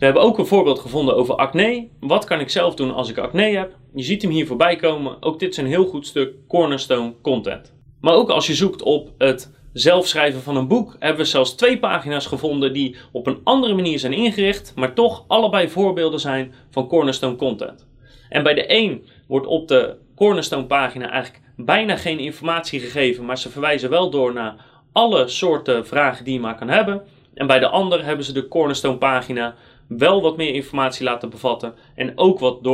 We 0.01 0.07
hebben 0.07 0.25
ook 0.25 0.39
een 0.39 0.47
voorbeeld 0.47 0.79
gevonden 0.79 1.17
over 1.17 1.35
acne. 1.35 1.89
Wat 2.01 2.25
kan 2.25 2.41
ik 2.41 2.51
zelf 2.51 2.75
doen 2.75 2.95
als 2.95 3.11
ik 3.11 3.19
acne 3.19 3.43
heb? 3.43 3.77
Je 3.95 4.03
ziet 4.03 4.23
hem 4.23 4.31
hier 4.31 4.47
voorbij 4.47 4.77
komen. 4.77 5.23
Ook 5.23 5.39
dit 5.39 5.51
is 5.51 5.57
een 5.57 5.67
heel 5.67 5.85
goed 5.85 6.07
stuk 6.07 6.35
cornerstone 6.49 7.13
content. 7.23 7.75
Maar 8.01 8.15
ook 8.15 8.31
als 8.31 8.47
je 8.47 8.55
zoekt 8.55 8.83
op 8.83 9.11
het 9.19 9.53
zelf 9.73 10.07
schrijven 10.07 10.43
van 10.43 10.57
een 10.57 10.69
boek, 10.69 10.97
hebben 10.99 11.21
we 11.21 11.31
zelfs 11.31 11.55
twee 11.55 11.79
pagina's 11.79 12.27
gevonden 12.27 12.73
die 12.73 12.97
op 13.13 13.27
een 13.27 13.41
andere 13.45 13.75
manier 13.75 13.99
zijn 13.99 14.13
ingericht, 14.13 14.73
maar 14.77 14.95
toch 14.95 15.25
allebei 15.27 15.69
voorbeelden 15.69 16.21
zijn 16.21 16.55
van 16.71 16.89
cornerstone 16.89 17.37
content. 17.37 17.87
En 18.29 18.43
bij 18.43 18.55
de 18.55 18.65
een 18.67 19.05
wordt 19.29 19.47
op 19.47 19.69
de 19.69 19.97
cornerstone 20.17 20.67
pagina 20.67 21.11
eigenlijk 21.11 21.45
bijna 21.57 21.97
geen 21.97 22.19
informatie 22.19 22.81
gegeven, 22.81 23.25
maar 23.25 23.39
ze 23.39 23.51
verwijzen 23.51 23.91
wel 23.91 24.11
door 24.11 24.33
naar 24.33 24.65
alle 24.93 25.29
soorten 25.29 25.87
vragen 25.87 26.25
die 26.25 26.35
je 26.35 26.41
maar 26.41 26.57
kan 26.57 26.69
hebben. 26.69 27.03
En 27.35 27.47
bij 27.47 27.59
de 27.59 27.69
ander 27.69 28.05
hebben 28.05 28.25
ze 28.25 28.33
de 28.33 28.49
cornerstone 28.49 28.99
pagina 28.99 29.55
wel 29.99 30.23
wat 30.23 30.37
meer 30.37 30.55
informatie 30.55 31.05
laten 31.05 31.31
bevatten 31.31 31.75
en 31.95 32.19
ook 32.19 32.39
wat 32.39 32.65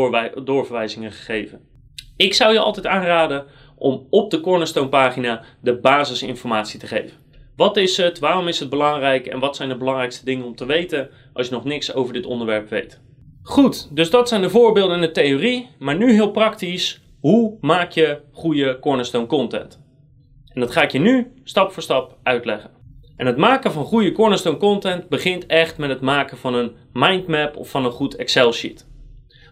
doorverwijzingen 0.44 1.12
gegeven. 1.12 1.60
Ik 2.16 2.34
zou 2.34 2.52
je 2.52 2.58
altijd 2.58 2.86
aanraden 2.86 3.46
om 3.76 4.06
op 4.10 4.30
de 4.30 4.40
Cornerstone 4.40 4.88
pagina 4.88 5.44
de 5.60 5.78
basisinformatie 5.78 6.78
te 6.78 6.86
geven. 6.86 7.16
Wat 7.56 7.76
is 7.76 7.96
het? 7.96 8.18
Waarom 8.18 8.48
is 8.48 8.60
het 8.60 8.70
belangrijk? 8.70 9.26
En 9.26 9.38
wat 9.38 9.56
zijn 9.56 9.68
de 9.68 9.76
belangrijkste 9.76 10.24
dingen 10.24 10.44
om 10.44 10.56
te 10.56 10.66
weten 10.66 11.10
als 11.32 11.46
je 11.48 11.52
nog 11.52 11.64
niks 11.64 11.94
over 11.94 12.12
dit 12.12 12.26
onderwerp 12.26 12.68
weet? 12.68 13.00
Goed, 13.42 13.96
dus 13.96 14.10
dat 14.10 14.28
zijn 14.28 14.42
de 14.42 14.50
voorbeelden 14.50 14.94
in 14.94 15.00
de 15.00 15.10
theorie. 15.10 15.68
Maar 15.78 15.96
nu 15.96 16.12
heel 16.12 16.30
praktisch, 16.30 17.00
hoe 17.20 17.56
maak 17.60 17.90
je 17.90 18.20
goede 18.32 18.78
Cornerstone 18.78 19.26
content? 19.26 19.80
En 20.52 20.60
dat 20.60 20.70
ga 20.70 20.82
ik 20.82 20.90
je 20.90 20.98
nu 20.98 21.32
stap 21.44 21.72
voor 21.72 21.82
stap 21.82 22.18
uitleggen. 22.22 22.75
En 23.16 23.26
het 23.26 23.36
maken 23.36 23.72
van 23.72 23.84
goede 23.84 24.12
Cornerstone 24.12 24.56
content 24.56 25.08
begint 25.08 25.46
echt 25.46 25.78
met 25.78 25.88
het 25.88 26.00
maken 26.00 26.36
van 26.36 26.54
een 26.54 26.72
mindmap 26.92 27.56
of 27.56 27.70
van 27.70 27.84
een 27.84 27.90
goed 27.90 28.16
Excel 28.16 28.52
sheet. 28.52 28.86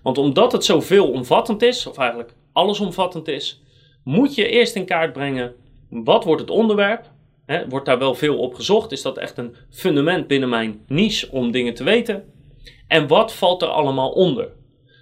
Want 0.02 0.18
omdat 0.18 0.52
het 0.52 0.64
zo 0.64 0.80
veelomvattend 0.80 1.62
is, 1.62 1.86
of 1.86 1.98
eigenlijk 1.98 2.34
allesomvattend 2.52 3.28
is, 3.28 3.62
moet 4.04 4.34
je 4.34 4.48
eerst 4.48 4.74
in 4.76 4.84
kaart 4.84 5.12
brengen 5.12 5.54
wat 5.88 6.24
wordt 6.24 6.40
het 6.40 6.50
onderwerp. 6.50 7.12
He, 7.46 7.68
wordt 7.68 7.86
daar 7.86 7.98
wel 7.98 8.14
veel 8.14 8.38
op 8.38 8.54
gezocht? 8.54 8.92
Is 8.92 9.02
dat 9.02 9.18
echt 9.18 9.38
een 9.38 9.56
fundament 9.70 10.26
binnen 10.26 10.48
mijn 10.48 10.84
niche 10.86 11.30
om 11.30 11.50
dingen 11.50 11.74
te 11.74 11.84
weten? 11.84 12.24
En 12.88 13.06
wat 13.06 13.32
valt 13.32 13.62
er 13.62 13.68
allemaal 13.68 14.10
onder? 14.10 14.48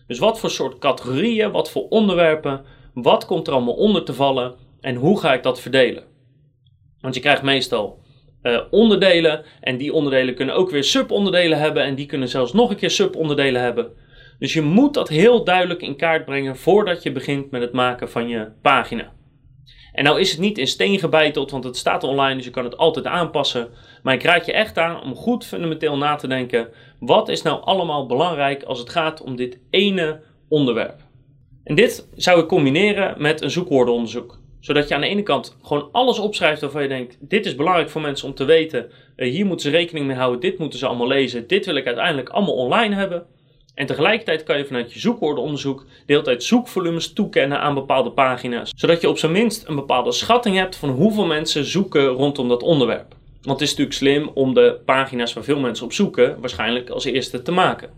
Dus 0.07 0.19
wat 0.19 0.39
voor 0.39 0.51
soort 0.51 0.79
categorieën, 0.79 1.51
wat 1.51 1.71
voor 1.71 1.89
onderwerpen, 1.89 2.65
wat 2.95 3.27
komt 3.27 3.47
er 3.47 3.53
allemaal 3.53 3.75
onder 3.75 4.05
te 4.05 4.15
vallen 4.15 4.55
en 4.81 4.95
hoe 4.95 5.21
ga 5.21 5.35
ik 5.35 5.43
dat 5.43 5.61
verdelen? 5.61 6.05
Want 7.01 7.15
je 7.15 7.21
krijgt 7.21 7.43
meestal 7.43 8.02
uh, 8.43 8.61
onderdelen 8.71 9.45
en 9.61 9.77
die 9.77 9.93
onderdelen 9.93 10.35
kunnen 10.35 10.55
ook 10.55 10.71
weer 10.71 10.85
subonderdelen 10.85 11.59
hebben 11.59 11.83
en 11.85 11.95
die 11.95 12.07
kunnen 12.07 12.29
zelfs 12.29 12.53
nog 12.53 12.71
een 12.71 12.77
keer 12.77 12.91
subonderdelen 12.91 13.63
hebben. 13.63 13.93
Dus 14.39 14.53
je 14.53 14.63
moet 14.63 14.95
dat 14.95 15.09
heel 15.09 15.45
duidelijk 15.45 15.83
in 15.83 15.97
kaart 15.97 16.25
brengen 16.25 16.57
voordat 16.57 17.03
je 17.03 17.13
begint 17.13 17.51
met 17.51 17.61
het 17.61 17.73
maken 17.73 18.11
van 18.11 18.29
je 18.29 18.49
pagina. 18.63 19.13
En 19.93 20.05
nou 20.05 20.21
is 20.21 20.31
het 20.31 20.41
niet 20.41 20.59
in 20.59 20.67
steen 20.67 20.99
gebeiteld, 20.99 21.51
want 21.51 21.65
het 21.65 21.77
staat 21.77 22.05
online, 22.05 22.37
dus 22.37 22.45
je 22.45 22.51
kan 22.51 22.65
het 22.65 22.77
altijd 22.77 23.07
aanpassen. 23.07 23.69
Maar 24.03 24.15
ik 24.15 24.23
raad 24.23 24.47
je 24.47 24.53
echt 24.53 24.79
aan 24.79 25.03
om 25.03 25.15
goed 25.15 25.47
fundamenteel 25.47 25.97
na 25.97 26.15
te 26.15 26.29
denken: 26.29 26.69
wat 26.99 27.29
is 27.29 27.43
nou 27.43 27.63
allemaal 27.65 28.07
belangrijk 28.07 28.63
als 28.63 28.79
het 28.79 28.91
gaat 28.91 29.23
om 29.23 29.37
dit 29.37 29.59
ene 29.71 30.21
onderwerp? 30.49 31.01
En 31.65 31.75
dit 31.75 32.09
zou 32.15 32.41
ik 32.41 32.49
combineren 32.49 33.23
met 33.23 33.43
een 33.43 33.51
zoekwoordenonderzoek. 33.51 34.42
Zodat 34.63 34.89
je 34.89 34.95
aan 34.95 35.01
de 35.01 35.07
ene 35.07 35.23
kant 35.23 35.57
gewoon 35.63 35.89
alles 35.93 36.19
opschrijft 36.19 36.61
waarvan 36.61 36.83
je 36.83 36.89
denkt: 36.89 37.17
dit 37.21 37.47
is 37.47 37.55
belangrijk 37.55 37.91
voor 37.91 38.01
mensen 38.01 38.29
om 38.29 38.35
te 38.35 38.45
weten. 38.45 38.91
Eh, 39.17 39.31
hier 39.31 39.47
moeten 39.47 39.71
ze 39.71 39.77
rekening 39.77 40.07
mee 40.07 40.17
houden, 40.17 40.41
dit 40.41 40.59
moeten 40.59 40.79
ze 40.79 40.87
allemaal 40.87 41.07
lezen. 41.07 41.47
Dit 41.47 41.67
wil 41.67 41.77
ik 41.77 41.87
uiteindelijk 41.87 42.29
allemaal 42.29 42.55
online 42.55 42.95
hebben. 42.95 43.27
En 43.75 43.87
tegelijkertijd 43.87 44.43
kan 44.43 44.59
je 44.59 44.65
vanuit 44.65 44.93
je 44.93 44.99
zoekwoordenonderzoek 44.99 45.81
de 45.81 46.13
hele 46.13 46.23
tijd 46.23 46.45
zoekvolumes 46.45 47.13
toekennen 47.13 47.61
aan 47.61 47.75
bepaalde 47.75 48.11
pagina's. 48.11 48.73
Zodat 48.77 49.01
je 49.01 49.09
op 49.09 49.19
zijn 49.19 49.33
minst 49.33 49.69
een 49.69 49.75
bepaalde 49.75 50.13
schatting 50.13 50.57
hebt 50.57 50.77
van 50.77 50.91
hoeveel 50.91 51.27
mensen 51.27 51.65
zoeken 51.65 52.07
rondom 52.07 52.49
dat 52.49 52.63
onderwerp. 52.63 53.15
Want 53.43 53.61
het 53.61 53.69
is 53.69 53.77
natuurlijk 53.77 53.97
slim 53.97 54.31
om 54.35 54.55
de 54.55 54.81
pagina's 54.85 55.33
waar 55.33 55.45
veel 55.45 55.61
mensen 55.61 55.85
op 55.85 55.93
zoeken 55.93 56.41
waarschijnlijk 56.41 56.91
als 56.91 57.05
eerste 57.05 57.43
te 57.43 57.53
maken. 57.53 57.91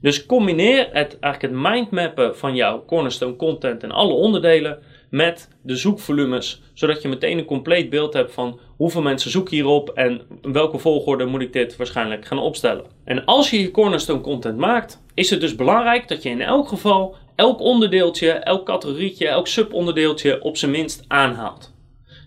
Dus 0.00 0.26
combineer 0.26 0.88
het, 0.92 1.18
eigenlijk 1.20 1.54
het 1.54 1.72
mindmappen 1.72 2.36
van 2.36 2.54
jouw 2.54 2.84
cornerstone 2.84 3.36
content 3.36 3.82
en 3.82 3.90
alle 3.90 4.12
onderdelen 4.12 4.78
met 5.12 5.48
de 5.62 5.76
zoekvolumes, 5.76 6.62
zodat 6.74 7.02
je 7.02 7.08
meteen 7.08 7.38
een 7.38 7.44
compleet 7.44 7.90
beeld 7.90 8.12
hebt 8.12 8.32
van 8.32 8.60
hoeveel 8.76 9.02
mensen 9.02 9.30
zoeken 9.30 9.54
hierop 9.54 9.88
en 9.88 10.22
in 10.42 10.52
welke 10.52 10.78
volgorde 10.78 11.24
moet 11.24 11.40
ik 11.40 11.52
dit 11.52 11.76
waarschijnlijk 11.76 12.26
gaan 12.26 12.38
opstellen. 12.38 12.84
En 13.04 13.24
als 13.24 13.50
je 13.50 13.60
je 13.60 13.70
cornerstone 13.70 14.20
content 14.20 14.58
maakt, 14.58 15.02
is 15.14 15.30
het 15.30 15.40
dus 15.40 15.54
belangrijk 15.54 16.08
dat 16.08 16.22
je 16.22 16.28
in 16.28 16.40
elk 16.40 16.68
geval 16.68 17.16
elk 17.34 17.60
onderdeeltje, 17.60 18.30
elk 18.30 18.66
categorietje, 18.66 19.28
elk 19.28 19.46
subonderdeeltje 19.46 20.42
op 20.42 20.56
zijn 20.56 20.70
minst 20.70 21.04
aanhaalt. 21.08 21.74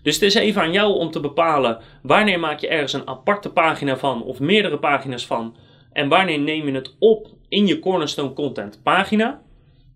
Dus 0.02 0.14
het 0.14 0.24
is 0.24 0.34
even 0.34 0.62
aan 0.62 0.72
jou 0.72 0.94
om 0.94 1.10
te 1.10 1.20
bepalen 1.20 1.78
wanneer 2.02 2.40
maak 2.40 2.60
je 2.60 2.68
ergens 2.68 2.92
een 2.92 3.08
aparte 3.08 3.50
pagina 3.50 3.96
van 3.96 4.22
of 4.22 4.40
meerdere 4.40 4.78
pagina's 4.78 5.26
van 5.26 5.56
en 5.92 6.08
wanneer 6.08 6.38
neem 6.38 6.66
je 6.66 6.72
het 6.72 6.96
op 6.98 7.28
in 7.48 7.66
je 7.66 7.78
cornerstone 7.78 8.32
content 8.32 8.80
pagina. 8.82 9.44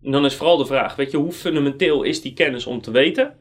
Dan 0.02 0.24
is 0.24 0.34
vooral 0.34 0.56
de 0.56 0.66
vraag, 0.66 0.96
weet 0.96 1.10
je, 1.10 1.16
hoe 1.16 1.32
fundamenteel 1.32 2.02
is 2.02 2.22
die 2.22 2.32
kennis 2.32 2.66
om 2.66 2.80
te 2.80 2.90
weten? 2.90 3.36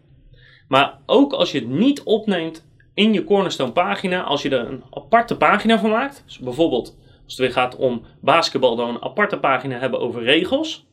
Maar 0.67 0.99
ook 1.05 1.33
als 1.33 1.51
je 1.51 1.59
het 1.59 1.69
niet 1.69 2.03
opneemt 2.03 2.67
in 2.93 3.13
je 3.13 3.23
Cornerstone 3.23 3.71
pagina, 3.71 4.23
als 4.23 4.41
je 4.41 4.49
er 4.49 4.67
een 4.67 4.83
aparte 4.91 5.37
pagina 5.37 5.79
van 5.79 5.89
maakt, 5.89 6.23
dus 6.25 6.39
bijvoorbeeld 6.39 6.97
als 7.23 7.37
het 7.37 7.37
weer 7.37 7.51
gaat 7.51 7.75
om 7.75 8.01
basketbal, 8.21 8.75
dan 8.75 8.89
een 8.89 9.01
aparte 9.01 9.39
pagina 9.39 9.79
hebben 9.79 9.99
over 9.99 10.23
regels, 10.23 10.87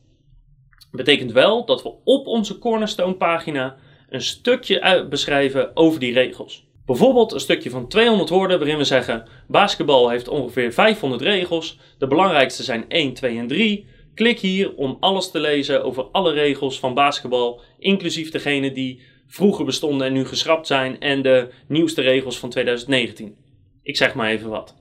betekent 0.91 1.33
wel 1.33 1.65
dat 1.65 1.83
we 1.83 1.93
op 2.05 2.27
onze 2.27 2.59
Cornerstone 2.59 3.15
pagina 3.15 3.77
een 4.09 4.23
stukje 4.23 5.07
beschrijven 5.09 5.71
over 5.77 6.01
die 6.01 6.13
regels. 6.13 6.67
Bijvoorbeeld 6.87 7.33
een 7.33 7.41
stukje 7.41 7.71
van 7.71 7.89
200 7.89 8.29
woorden 8.29 8.59
waarin 8.59 8.79
we 8.79 8.85
zeggen: 8.85 9.29
basketbal 9.49 10.09
heeft 10.09 10.29
ongeveer 10.29 10.73
500 10.73 11.23
regels. 11.23 11.79
De 11.99 12.07
belangrijkste 12.07 12.63
zijn 12.63 12.85
1, 12.89 13.15
2 13.15 13.39
en 13.39 13.47
3. 13.47 13.87
Klik 14.17 14.41
hier 14.41 14.75
om 14.75 14.97
alles 15.01 15.31
te 15.31 15.41
lezen 15.41 15.85
over 15.85 16.03
alle 16.03 16.33
regels 16.33 16.79
van 16.79 16.95
basketbal, 16.95 17.61
inclusief 17.79 18.31
degene 18.31 18.73
die 18.73 19.01
vroeger 19.27 19.65
bestonden 19.65 20.07
en 20.07 20.13
nu 20.13 20.25
geschrapt 20.25 20.67
zijn 20.67 21.01
en 21.01 21.23
de 21.23 21.49
nieuwste 21.69 22.01
regels 22.01 22.39
van 22.39 22.51
2019. 22.51 23.37
Ik 23.83 23.97
zeg 23.97 24.15
maar 24.15 24.31
even 24.31 24.51
wat. 24.51 24.75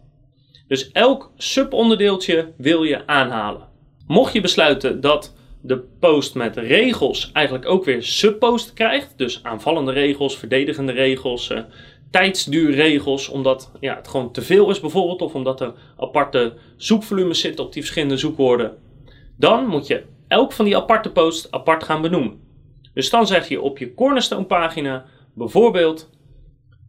Dus 0.68 0.92
elk 0.92 1.32
subonderdeeltje 1.38 2.54
wil 2.58 2.84
je 2.84 3.08
aanhalen. 3.08 3.68
Mocht 4.08 4.34
je 4.34 4.42
besluiten 4.42 5.02
dat 5.02 5.36
de 5.62 5.80
post 6.00 6.36
met 6.36 6.58
regels 6.58 7.30
eigenlijk 7.34 7.68
ook 7.68 7.86
weer 7.86 8.04
subpost 8.04 8.74
krijgt, 8.74 9.14
dus 9.18 9.44
aanvallende 9.44 9.92
regels, 9.92 10.38
verdedigende 10.38 10.92
regels, 10.92 11.50
uh, 11.50 11.60
tijdsduurregels, 12.12 13.30
omdat 13.30 13.72
ja, 13.80 13.96
het 13.96 14.08
gewoon 14.08 14.32
te 14.32 14.42
veel 14.42 14.70
is 14.70 14.80
bijvoorbeeld, 14.80 15.22
of 15.22 15.34
omdat 15.34 15.62
er 15.62 15.74
aparte 15.98 16.54
zoekvolumes 16.78 17.40
zitten 17.40 17.66
op 17.66 17.74
die 17.74 17.82
verschillende 17.82 18.18
zoekwoorden, 18.18 18.78
dan 19.38 19.68
moet 19.68 19.88
je 19.88 20.04
elk 20.28 20.52
van 20.52 20.66
die 20.66 20.78
aparte 20.78 21.12
posts 21.12 21.52
apart 21.52 21.84
gaan 21.84 22.02
benoemen. 22.02 22.40
Dus 22.94 23.10
dan 23.10 23.28
zeg 23.28 23.48
je 23.48 23.62
op 23.62 23.78
je 23.78 23.94
Cornerstone 23.94 24.46
pagina 24.46 25.06
bijvoorbeeld: 25.34 26.10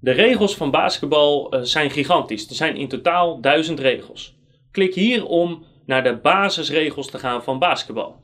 de 0.01 0.11
regels 0.11 0.57
van 0.57 0.71
basketbal 0.71 1.55
uh, 1.55 1.61
zijn 1.63 1.91
gigantisch. 1.91 2.49
Er 2.49 2.55
zijn 2.55 2.77
in 2.77 2.89
totaal 2.89 3.41
duizend 3.41 3.81
regels. 3.81 4.37
Klik 4.71 4.95
hier 4.95 5.27
om 5.27 5.65
naar 5.87 6.03
de 6.03 6.17
basisregels 6.17 7.11
te 7.11 7.19
gaan 7.19 7.43
van 7.43 7.59
basketbal. 7.59 8.17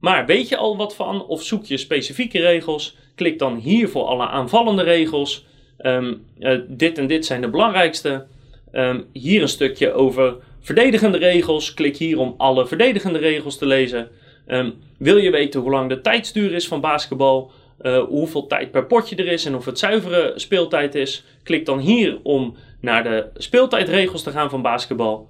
Maar 0.00 0.26
weet 0.26 0.48
je 0.48 0.56
al 0.56 0.76
wat 0.76 0.94
van 0.94 1.26
of 1.26 1.42
zoek 1.42 1.64
je 1.64 1.76
specifieke 1.76 2.38
regels? 2.38 2.96
Klik 3.14 3.38
dan 3.38 3.56
hier 3.56 3.88
voor 3.88 4.04
alle 4.04 4.26
aanvallende 4.26 4.82
regels. 4.82 5.46
Um, 5.78 6.26
uh, 6.38 6.60
dit 6.68 6.98
en 6.98 7.06
dit 7.06 7.26
zijn 7.26 7.40
de 7.40 7.50
belangrijkste. 7.50 8.26
Um, 8.72 9.06
hier 9.12 9.42
een 9.42 9.48
stukje 9.48 9.92
over 9.92 10.36
verdedigende 10.60 11.18
regels. 11.18 11.74
Klik 11.74 11.96
hier 11.96 12.18
om 12.18 12.34
alle 12.36 12.66
verdedigende 12.66 13.18
regels 13.18 13.58
te 13.58 13.66
lezen. 13.66 14.08
Um, 14.46 14.74
wil 14.98 15.16
je 15.16 15.30
weten 15.30 15.60
hoe 15.60 15.70
lang 15.70 15.88
de 15.88 16.00
tijdsduur 16.00 16.52
is 16.52 16.68
van 16.68 16.80
basketbal? 16.80 17.50
Uh, 17.80 18.04
hoeveel 18.04 18.46
tijd 18.46 18.70
per 18.70 18.86
potje 18.86 19.16
er 19.16 19.26
is 19.26 19.44
en 19.44 19.54
of 19.54 19.64
het 19.64 19.78
zuivere 19.78 20.32
speeltijd 20.36 20.94
is? 20.94 21.24
Klik 21.42 21.66
dan 21.66 21.78
hier 21.78 22.18
om 22.22 22.56
naar 22.80 23.02
de 23.02 23.30
speeltijdregels 23.34 24.22
te 24.22 24.30
gaan 24.30 24.50
van 24.50 24.62
basketbal. 24.62 25.28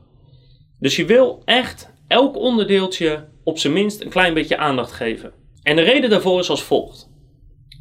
Dus 0.80 0.96
je 0.96 1.04
wil 1.04 1.42
echt 1.44 1.92
elk 2.08 2.36
onderdeeltje 2.36 3.24
op 3.44 3.58
zijn 3.58 3.72
minst 3.72 4.00
een 4.00 4.08
klein 4.08 4.34
beetje 4.34 4.56
aandacht 4.56 4.92
geven. 4.92 5.32
En 5.62 5.76
de 5.76 5.82
reden 5.82 6.10
daarvoor 6.10 6.40
is 6.40 6.50
als 6.50 6.62
volgt. 6.62 7.10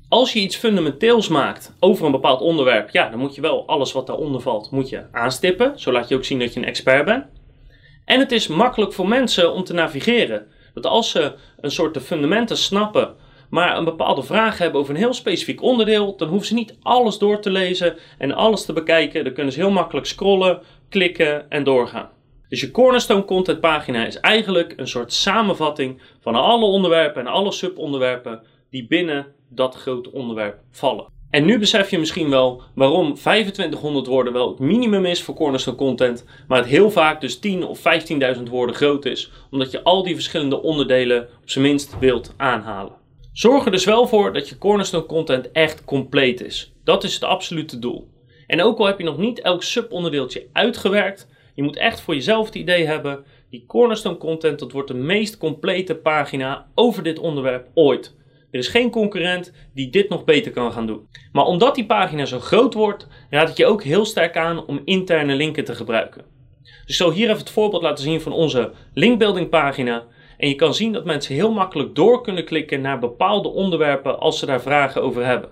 Als 0.09 0.33
je 0.33 0.39
iets 0.39 0.55
fundamenteels 0.55 1.27
maakt 1.27 1.75
over 1.79 2.05
een 2.05 2.11
bepaald 2.11 2.41
onderwerp, 2.41 2.89
ja, 2.89 3.09
dan 3.09 3.19
moet 3.19 3.35
je 3.35 3.41
wel 3.41 3.67
alles 3.67 3.91
wat 3.91 4.07
daaronder 4.07 4.41
valt, 4.41 4.71
moet 4.71 4.89
je 4.89 5.05
aanstippen. 5.11 5.79
Zo 5.79 5.91
laat 5.91 6.09
je 6.09 6.15
ook 6.15 6.25
zien 6.25 6.39
dat 6.39 6.53
je 6.53 6.59
een 6.59 6.65
expert 6.65 7.05
bent. 7.05 7.25
En 8.07 8.19
het 8.19 8.31
is 8.31 8.47
makkelijk 8.47 8.93
voor 8.93 9.07
mensen 9.07 9.53
om 9.53 9.63
te 9.63 9.73
navigeren. 9.73 10.47
Dat 10.73 10.85
als 10.85 11.11
ze 11.11 11.33
een 11.59 11.71
soort 11.71 11.93
de 11.93 12.01
fundamenten 12.01 12.57
snappen 12.57 13.15
maar 13.49 13.77
een 13.77 13.83
bepaalde 13.83 14.23
vraag 14.23 14.57
hebben 14.57 14.81
over 14.81 14.93
een 14.93 14.99
heel 14.99 15.13
specifiek 15.13 15.61
onderdeel, 15.61 16.17
dan 16.17 16.27
hoeven 16.27 16.47
ze 16.47 16.53
niet 16.53 16.77
alles 16.81 17.17
door 17.17 17.39
te 17.41 17.49
lezen 17.49 17.97
en 18.17 18.31
alles 18.31 18.65
te 18.65 18.73
bekijken. 18.73 19.23
Dan 19.23 19.33
kunnen 19.33 19.53
ze 19.53 19.59
heel 19.59 19.71
makkelijk 19.71 20.05
scrollen, 20.05 20.61
klikken 20.89 21.49
en 21.49 21.63
doorgaan. 21.63 22.09
Dus 22.49 22.61
je 22.61 22.71
cornerstone 22.71 23.25
content 23.25 23.59
pagina 23.59 24.05
is 24.05 24.19
eigenlijk 24.19 24.73
een 24.77 24.87
soort 24.87 25.13
samenvatting 25.13 26.01
van 26.19 26.35
alle 26.35 26.65
onderwerpen 26.65 27.21
en 27.21 27.27
alle 27.27 27.51
subonderwerpen 27.51 28.41
die 28.69 28.87
binnen 28.87 29.27
dat 29.49 29.75
grote 29.75 30.11
onderwerp 30.11 30.59
vallen. 30.71 31.16
En 31.29 31.45
nu 31.45 31.59
besef 31.59 31.89
je 31.89 31.99
misschien 31.99 32.29
wel 32.29 32.61
waarom 32.75 33.13
2500 33.13 34.07
woorden 34.07 34.33
wel 34.33 34.49
het 34.49 34.59
minimum 34.59 35.05
is 35.05 35.23
voor 35.23 35.35
cornerstone 35.35 35.77
content, 35.77 36.25
maar 36.47 36.57
het 36.57 36.67
heel 36.67 36.91
vaak 36.91 37.21
dus 37.21 37.39
10 37.39 37.65
of 37.65 37.81
15.000 38.37 38.43
woorden 38.49 38.75
groot 38.75 39.05
is, 39.05 39.31
omdat 39.51 39.71
je 39.71 39.83
al 39.83 40.03
die 40.03 40.13
verschillende 40.13 40.61
onderdelen 40.61 41.21
op 41.41 41.49
zijn 41.49 41.65
minst 41.65 41.99
wilt 41.99 42.33
aanhalen. 42.37 42.93
Zorg 43.33 43.65
er 43.65 43.71
dus 43.71 43.85
wel 43.85 44.07
voor 44.07 44.33
dat 44.33 44.49
je 44.49 44.57
cornerstone 44.57 45.05
content 45.05 45.51
echt 45.51 45.85
compleet 45.85 46.41
is. 46.41 46.73
Dat 46.83 47.03
is 47.03 47.13
het 47.13 47.23
absolute 47.23 47.79
doel. 47.79 48.07
En 48.47 48.61
ook 48.61 48.79
al 48.79 48.85
heb 48.85 48.97
je 48.97 49.03
nog 49.03 49.17
niet 49.17 49.41
elk 49.41 49.63
subonderdeeltje 49.63 50.47
uitgewerkt, 50.53 51.27
je 51.55 51.63
moet 51.63 51.77
echt 51.77 52.01
voor 52.01 52.13
jezelf 52.13 52.45
het 52.45 52.55
idee 52.55 52.85
hebben, 52.85 53.23
die 53.49 53.63
cornerstone 53.67 54.17
content 54.17 54.59
dat 54.59 54.71
wordt 54.71 54.87
de 54.87 54.93
meest 54.93 55.37
complete 55.37 55.95
pagina 55.95 56.67
over 56.75 57.03
dit 57.03 57.19
onderwerp 57.19 57.67
ooit. 57.73 58.15
Er 58.57 58.63
is 58.63 58.69
geen 58.69 58.89
concurrent 58.89 59.53
die 59.73 59.89
dit 59.89 60.09
nog 60.09 60.23
beter 60.23 60.51
kan 60.51 60.71
gaan 60.71 60.87
doen. 60.87 61.07
Maar 61.31 61.45
omdat 61.45 61.75
die 61.75 61.85
pagina 61.85 62.25
zo 62.25 62.39
groot 62.39 62.73
wordt, 62.73 63.07
raad 63.29 63.49
ik 63.49 63.57
je 63.57 63.65
ook 63.65 63.83
heel 63.83 64.05
sterk 64.05 64.37
aan 64.37 64.65
om 64.65 64.81
interne 64.85 65.35
linken 65.35 65.65
te 65.65 65.75
gebruiken. 65.75 66.25
Dus 66.63 66.83
ik 66.85 66.95
zal 66.95 67.11
hier 67.11 67.27
even 67.27 67.39
het 67.39 67.49
voorbeeld 67.49 67.81
laten 67.81 68.03
zien 68.03 68.21
van 68.21 68.31
onze 68.31 68.71
linkbuilding 68.93 69.49
pagina. 69.49 70.03
En 70.37 70.47
je 70.47 70.55
kan 70.55 70.73
zien 70.73 70.93
dat 70.93 71.05
mensen 71.05 71.35
heel 71.35 71.51
makkelijk 71.51 71.95
door 71.95 72.21
kunnen 72.21 72.45
klikken 72.45 72.81
naar 72.81 72.99
bepaalde 72.99 73.49
onderwerpen 73.49 74.19
als 74.19 74.39
ze 74.39 74.45
daar 74.45 74.61
vragen 74.61 75.01
over 75.01 75.25
hebben. 75.25 75.49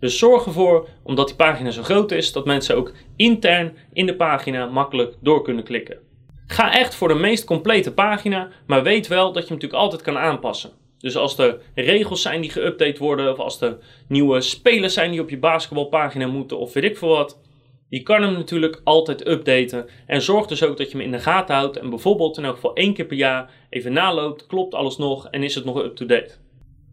Dus 0.00 0.18
zorg 0.18 0.44
ervoor, 0.44 0.88
omdat 1.02 1.26
die 1.26 1.36
pagina 1.36 1.70
zo 1.70 1.82
groot 1.82 2.12
is, 2.12 2.32
dat 2.32 2.44
mensen 2.44 2.76
ook 2.76 2.92
intern 3.16 3.76
in 3.92 4.06
de 4.06 4.16
pagina 4.16 4.66
makkelijk 4.66 5.14
door 5.20 5.42
kunnen 5.42 5.64
klikken. 5.64 5.98
Ga 6.46 6.72
echt 6.72 6.94
voor 6.94 7.08
de 7.08 7.14
meest 7.14 7.44
complete 7.44 7.92
pagina, 7.92 8.48
maar 8.66 8.82
weet 8.82 9.06
wel 9.06 9.32
dat 9.32 9.42
je 9.42 9.48
hem 9.48 9.54
natuurlijk 9.54 9.82
altijd 9.82 10.02
kan 10.02 10.18
aanpassen. 10.18 10.82
Dus 11.04 11.16
als 11.16 11.38
er 11.38 11.58
regels 11.74 12.22
zijn 12.22 12.40
die 12.40 12.50
geüpdate 12.50 12.98
worden, 12.98 13.32
of 13.32 13.38
als 13.38 13.60
er 13.60 13.78
nieuwe 14.08 14.40
spelers 14.40 14.94
zijn 14.94 15.10
die 15.10 15.20
op 15.20 15.30
je 15.30 15.38
basketbalpagina 15.38 16.26
moeten, 16.26 16.58
of 16.58 16.72
weet 16.72 16.84
ik 16.84 16.98
veel 16.98 17.08
wat, 17.08 17.40
je 17.88 18.02
kan 18.02 18.22
hem 18.22 18.32
natuurlijk 18.32 18.80
altijd 18.84 19.26
updaten. 19.28 19.86
En 20.06 20.22
zorg 20.22 20.46
dus 20.46 20.62
ook 20.62 20.76
dat 20.76 20.90
je 20.90 20.96
hem 20.96 21.06
in 21.06 21.12
de 21.12 21.18
gaten 21.18 21.54
houdt 21.54 21.76
en 21.76 21.90
bijvoorbeeld 21.90 22.38
in 22.38 22.44
elk 22.44 22.54
geval 22.54 22.74
één 22.74 22.94
keer 22.94 23.04
per 23.04 23.16
jaar 23.16 23.50
even 23.70 23.92
naloopt, 23.92 24.46
klopt 24.46 24.74
alles 24.74 24.96
nog 24.96 25.28
en 25.30 25.42
is 25.42 25.54
het 25.54 25.64
nog 25.64 25.82
up-to-date. 25.82 26.34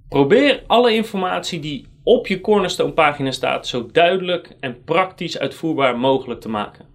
Probeer 0.10 0.64
alle 0.68 0.94
informatie 0.94 1.60
die 1.60 1.86
op 2.04 2.28
je 2.28 2.42
Cornerstone 2.42 2.94
pagina 2.94 3.32
staat 3.32 3.68
zo 3.68 3.90
duidelijk 3.92 4.56
en 4.60 4.84
praktisch 4.84 5.40
uitvoerbaar 5.40 6.00
mogelijk 6.00 6.42
te 6.42 6.50
maken. 6.50 6.86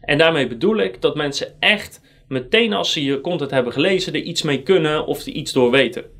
En 0.00 0.18
daarmee 0.18 0.46
bedoel 0.46 0.76
ik 0.76 1.00
dat 1.00 1.16
mensen 1.16 1.56
echt 1.60 2.00
meteen 2.28 2.72
als 2.72 2.92
ze 2.92 3.04
je 3.04 3.20
content 3.20 3.50
hebben 3.50 3.72
gelezen 3.72 4.12
er 4.12 4.20
iets 4.20 4.42
mee 4.42 4.62
kunnen 4.62 5.06
of 5.06 5.26
er 5.26 5.32
iets 5.32 5.52
door 5.52 5.70
weten. 5.70 6.13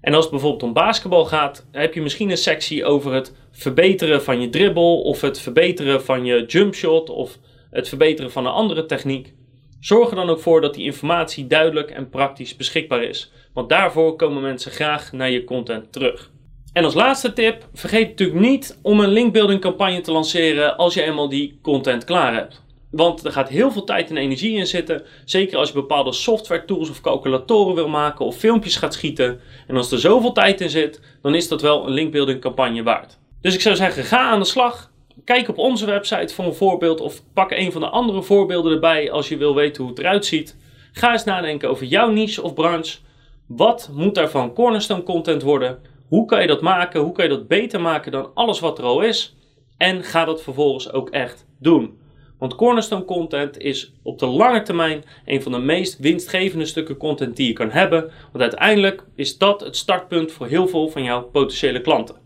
En 0.00 0.14
als 0.14 0.22
het 0.22 0.32
bijvoorbeeld 0.32 0.62
om 0.62 0.72
basketbal 0.72 1.24
gaat, 1.24 1.66
heb 1.72 1.94
je 1.94 2.02
misschien 2.02 2.30
een 2.30 2.36
sectie 2.36 2.84
over 2.84 3.12
het 3.12 3.34
verbeteren 3.50 4.22
van 4.22 4.40
je 4.40 4.48
dribbel 4.48 5.00
of 5.02 5.20
het 5.20 5.40
verbeteren 5.40 6.04
van 6.04 6.24
je 6.24 6.44
jumpshot 6.46 7.10
of 7.10 7.38
het 7.70 7.88
verbeteren 7.88 8.30
van 8.30 8.46
een 8.46 8.52
andere 8.52 8.86
techniek. 8.86 9.34
Zorg 9.80 10.10
er 10.10 10.16
dan 10.16 10.30
ook 10.30 10.40
voor 10.40 10.60
dat 10.60 10.74
die 10.74 10.84
informatie 10.84 11.46
duidelijk 11.46 11.90
en 11.90 12.08
praktisch 12.08 12.56
beschikbaar 12.56 13.02
is, 13.02 13.32
want 13.52 13.68
daarvoor 13.68 14.16
komen 14.16 14.42
mensen 14.42 14.70
graag 14.70 15.12
naar 15.12 15.30
je 15.30 15.44
content 15.44 15.92
terug. 15.92 16.30
En 16.72 16.84
als 16.84 16.94
laatste 16.94 17.32
tip, 17.32 17.68
vergeet 17.72 18.08
natuurlijk 18.08 18.40
niet 18.40 18.78
om 18.82 19.00
een 19.00 19.08
linkbuilding 19.08 19.60
campagne 19.60 20.00
te 20.00 20.12
lanceren 20.12 20.76
als 20.76 20.94
je 20.94 21.02
eenmaal 21.02 21.28
die 21.28 21.58
content 21.62 22.04
klaar 22.04 22.34
hebt. 22.34 22.64
Want 22.96 23.24
er 23.24 23.32
gaat 23.32 23.48
heel 23.48 23.72
veel 23.72 23.84
tijd 23.84 24.10
en 24.10 24.16
energie 24.16 24.56
in 24.56 24.66
zitten. 24.66 25.02
Zeker 25.24 25.58
als 25.58 25.68
je 25.68 25.74
bepaalde 25.74 26.12
software 26.12 26.64
tools 26.64 26.90
of 26.90 27.00
calculatoren 27.00 27.74
wil 27.74 27.88
maken 27.88 28.24
of 28.24 28.36
filmpjes 28.36 28.76
gaat 28.76 28.94
schieten. 28.94 29.40
En 29.66 29.76
als 29.76 29.92
er 29.92 29.98
zoveel 29.98 30.32
tijd 30.32 30.60
in 30.60 30.70
zit, 30.70 31.00
dan 31.22 31.34
is 31.34 31.48
dat 31.48 31.62
wel 31.62 31.86
een 31.86 31.92
linkbuilding 31.92 32.40
campagne 32.40 32.82
waard. 32.82 33.18
Dus 33.40 33.54
ik 33.54 33.60
zou 33.60 33.76
zeggen, 33.76 34.04
ga 34.04 34.18
aan 34.18 34.38
de 34.38 34.44
slag. 34.44 34.90
Kijk 35.24 35.48
op 35.48 35.58
onze 35.58 35.86
website 35.86 36.34
voor 36.34 36.44
een 36.44 36.54
voorbeeld 36.54 37.00
of 37.00 37.22
pak 37.34 37.50
een 37.50 37.72
van 37.72 37.80
de 37.80 37.88
andere 37.88 38.22
voorbeelden 38.22 38.72
erbij 38.72 39.10
als 39.10 39.28
je 39.28 39.36
wil 39.36 39.54
weten 39.54 39.82
hoe 39.82 39.90
het 39.90 40.00
eruit 40.00 40.26
ziet. 40.26 40.56
Ga 40.92 41.12
eens 41.12 41.24
nadenken 41.24 41.70
over 41.70 41.86
jouw 41.86 42.10
niche 42.10 42.42
of 42.42 42.54
branche. 42.54 42.98
Wat 43.46 43.90
moet 43.92 44.14
daarvan 44.14 44.52
cornerstone 44.52 45.02
content 45.02 45.42
worden? 45.42 45.78
Hoe 46.08 46.26
kan 46.26 46.40
je 46.40 46.46
dat 46.46 46.60
maken? 46.60 47.00
Hoe 47.00 47.12
kan 47.12 47.24
je 47.24 47.30
dat 47.30 47.48
beter 47.48 47.80
maken 47.80 48.12
dan 48.12 48.30
alles 48.34 48.60
wat 48.60 48.78
er 48.78 48.84
al 48.84 49.00
is? 49.00 49.36
En 49.76 50.02
ga 50.02 50.24
dat 50.24 50.42
vervolgens 50.42 50.92
ook 50.92 51.10
echt 51.10 51.46
doen. 51.58 52.04
Want 52.38 52.54
cornerstone 52.54 53.04
content 53.04 53.58
is 53.58 53.92
op 54.02 54.18
de 54.18 54.26
lange 54.26 54.62
termijn 54.62 55.04
een 55.24 55.42
van 55.42 55.52
de 55.52 55.58
meest 55.58 55.98
winstgevende 55.98 56.66
stukken 56.66 56.96
content 56.96 57.36
die 57.36 57.46
je 57.46 57.52
kan 57.52 57.70
hebben. 57.70 58.10
Want 58.32 58.42
uiteindelijk 58.42 59.04
is 59.14 59.38
dat 59.38 59.60
het 59.60 59.76
startpunt 59.76 60.32
voor 60.32 60.46
heel 60.46 60.68
veel 60.68 60.88
van 60.88 61.02
jouw 61.02 61.22
potentiële 61.22 61.80
klanten. 61.80 62.16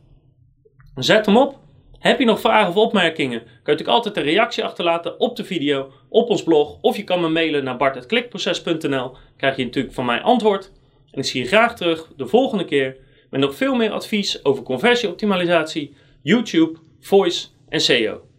Zet 0.95 1.27
hem 1.27 1.37
op. 1.37 1.59
Heb 1.99 2.19
je 2.19 2.25
nog 2.25 2.41
vragen 2.41 2.69
of 2.69 2.77
opmerkingen? 2.77 3.39
Kun 3.39 3.49
je 3.49 3.61
natuurlijk 3.65 3.89
altijd 3.89 4.17
een 4.17 4.23
reactie 4.23 4.65
achterlaten 4.65 5.21
op 5.21 5.37
de 5.37 5.45
video, 5.45 5.93
op 6.09 6.29
ons 6.29 6.43
blog. 6.43 6.79
Of 6.81 6.97
je 6.97 7.05
kan 7.05 7.21
me 7.21 7.29
mailen 7.29 7.65
naar 7.65 7.77
bart.klikproces.nl. 7.77 9.17
Krijg 9.37 9.57
je 9.57 9.65
natuurlijk 9.65 9.95
van 9.95 10.05
mij 10.05 10.21
antwoord. 10.21 10.73
En 11.11 11.19
ik 11.19 11.25
zie 11.25 11.43
je 11.43 11.49
graag 11.49 11.77
terug 11.77 12.13
de 12.17 12.27
volgende 12.27 12.65
keer 12.65 12.97
met 13.31 13.41
nog 13.41 13.55
veel 13.55 13.75
meer 13.75 13.91
advies 13.91 14.45
over 14.45 14.63
conversieoptimalisatie, 14.63 15.95
YouTube, 16.23 16.79
voice 17.01 17.47
en 17.69 17.81
SEO. 17.81 18.30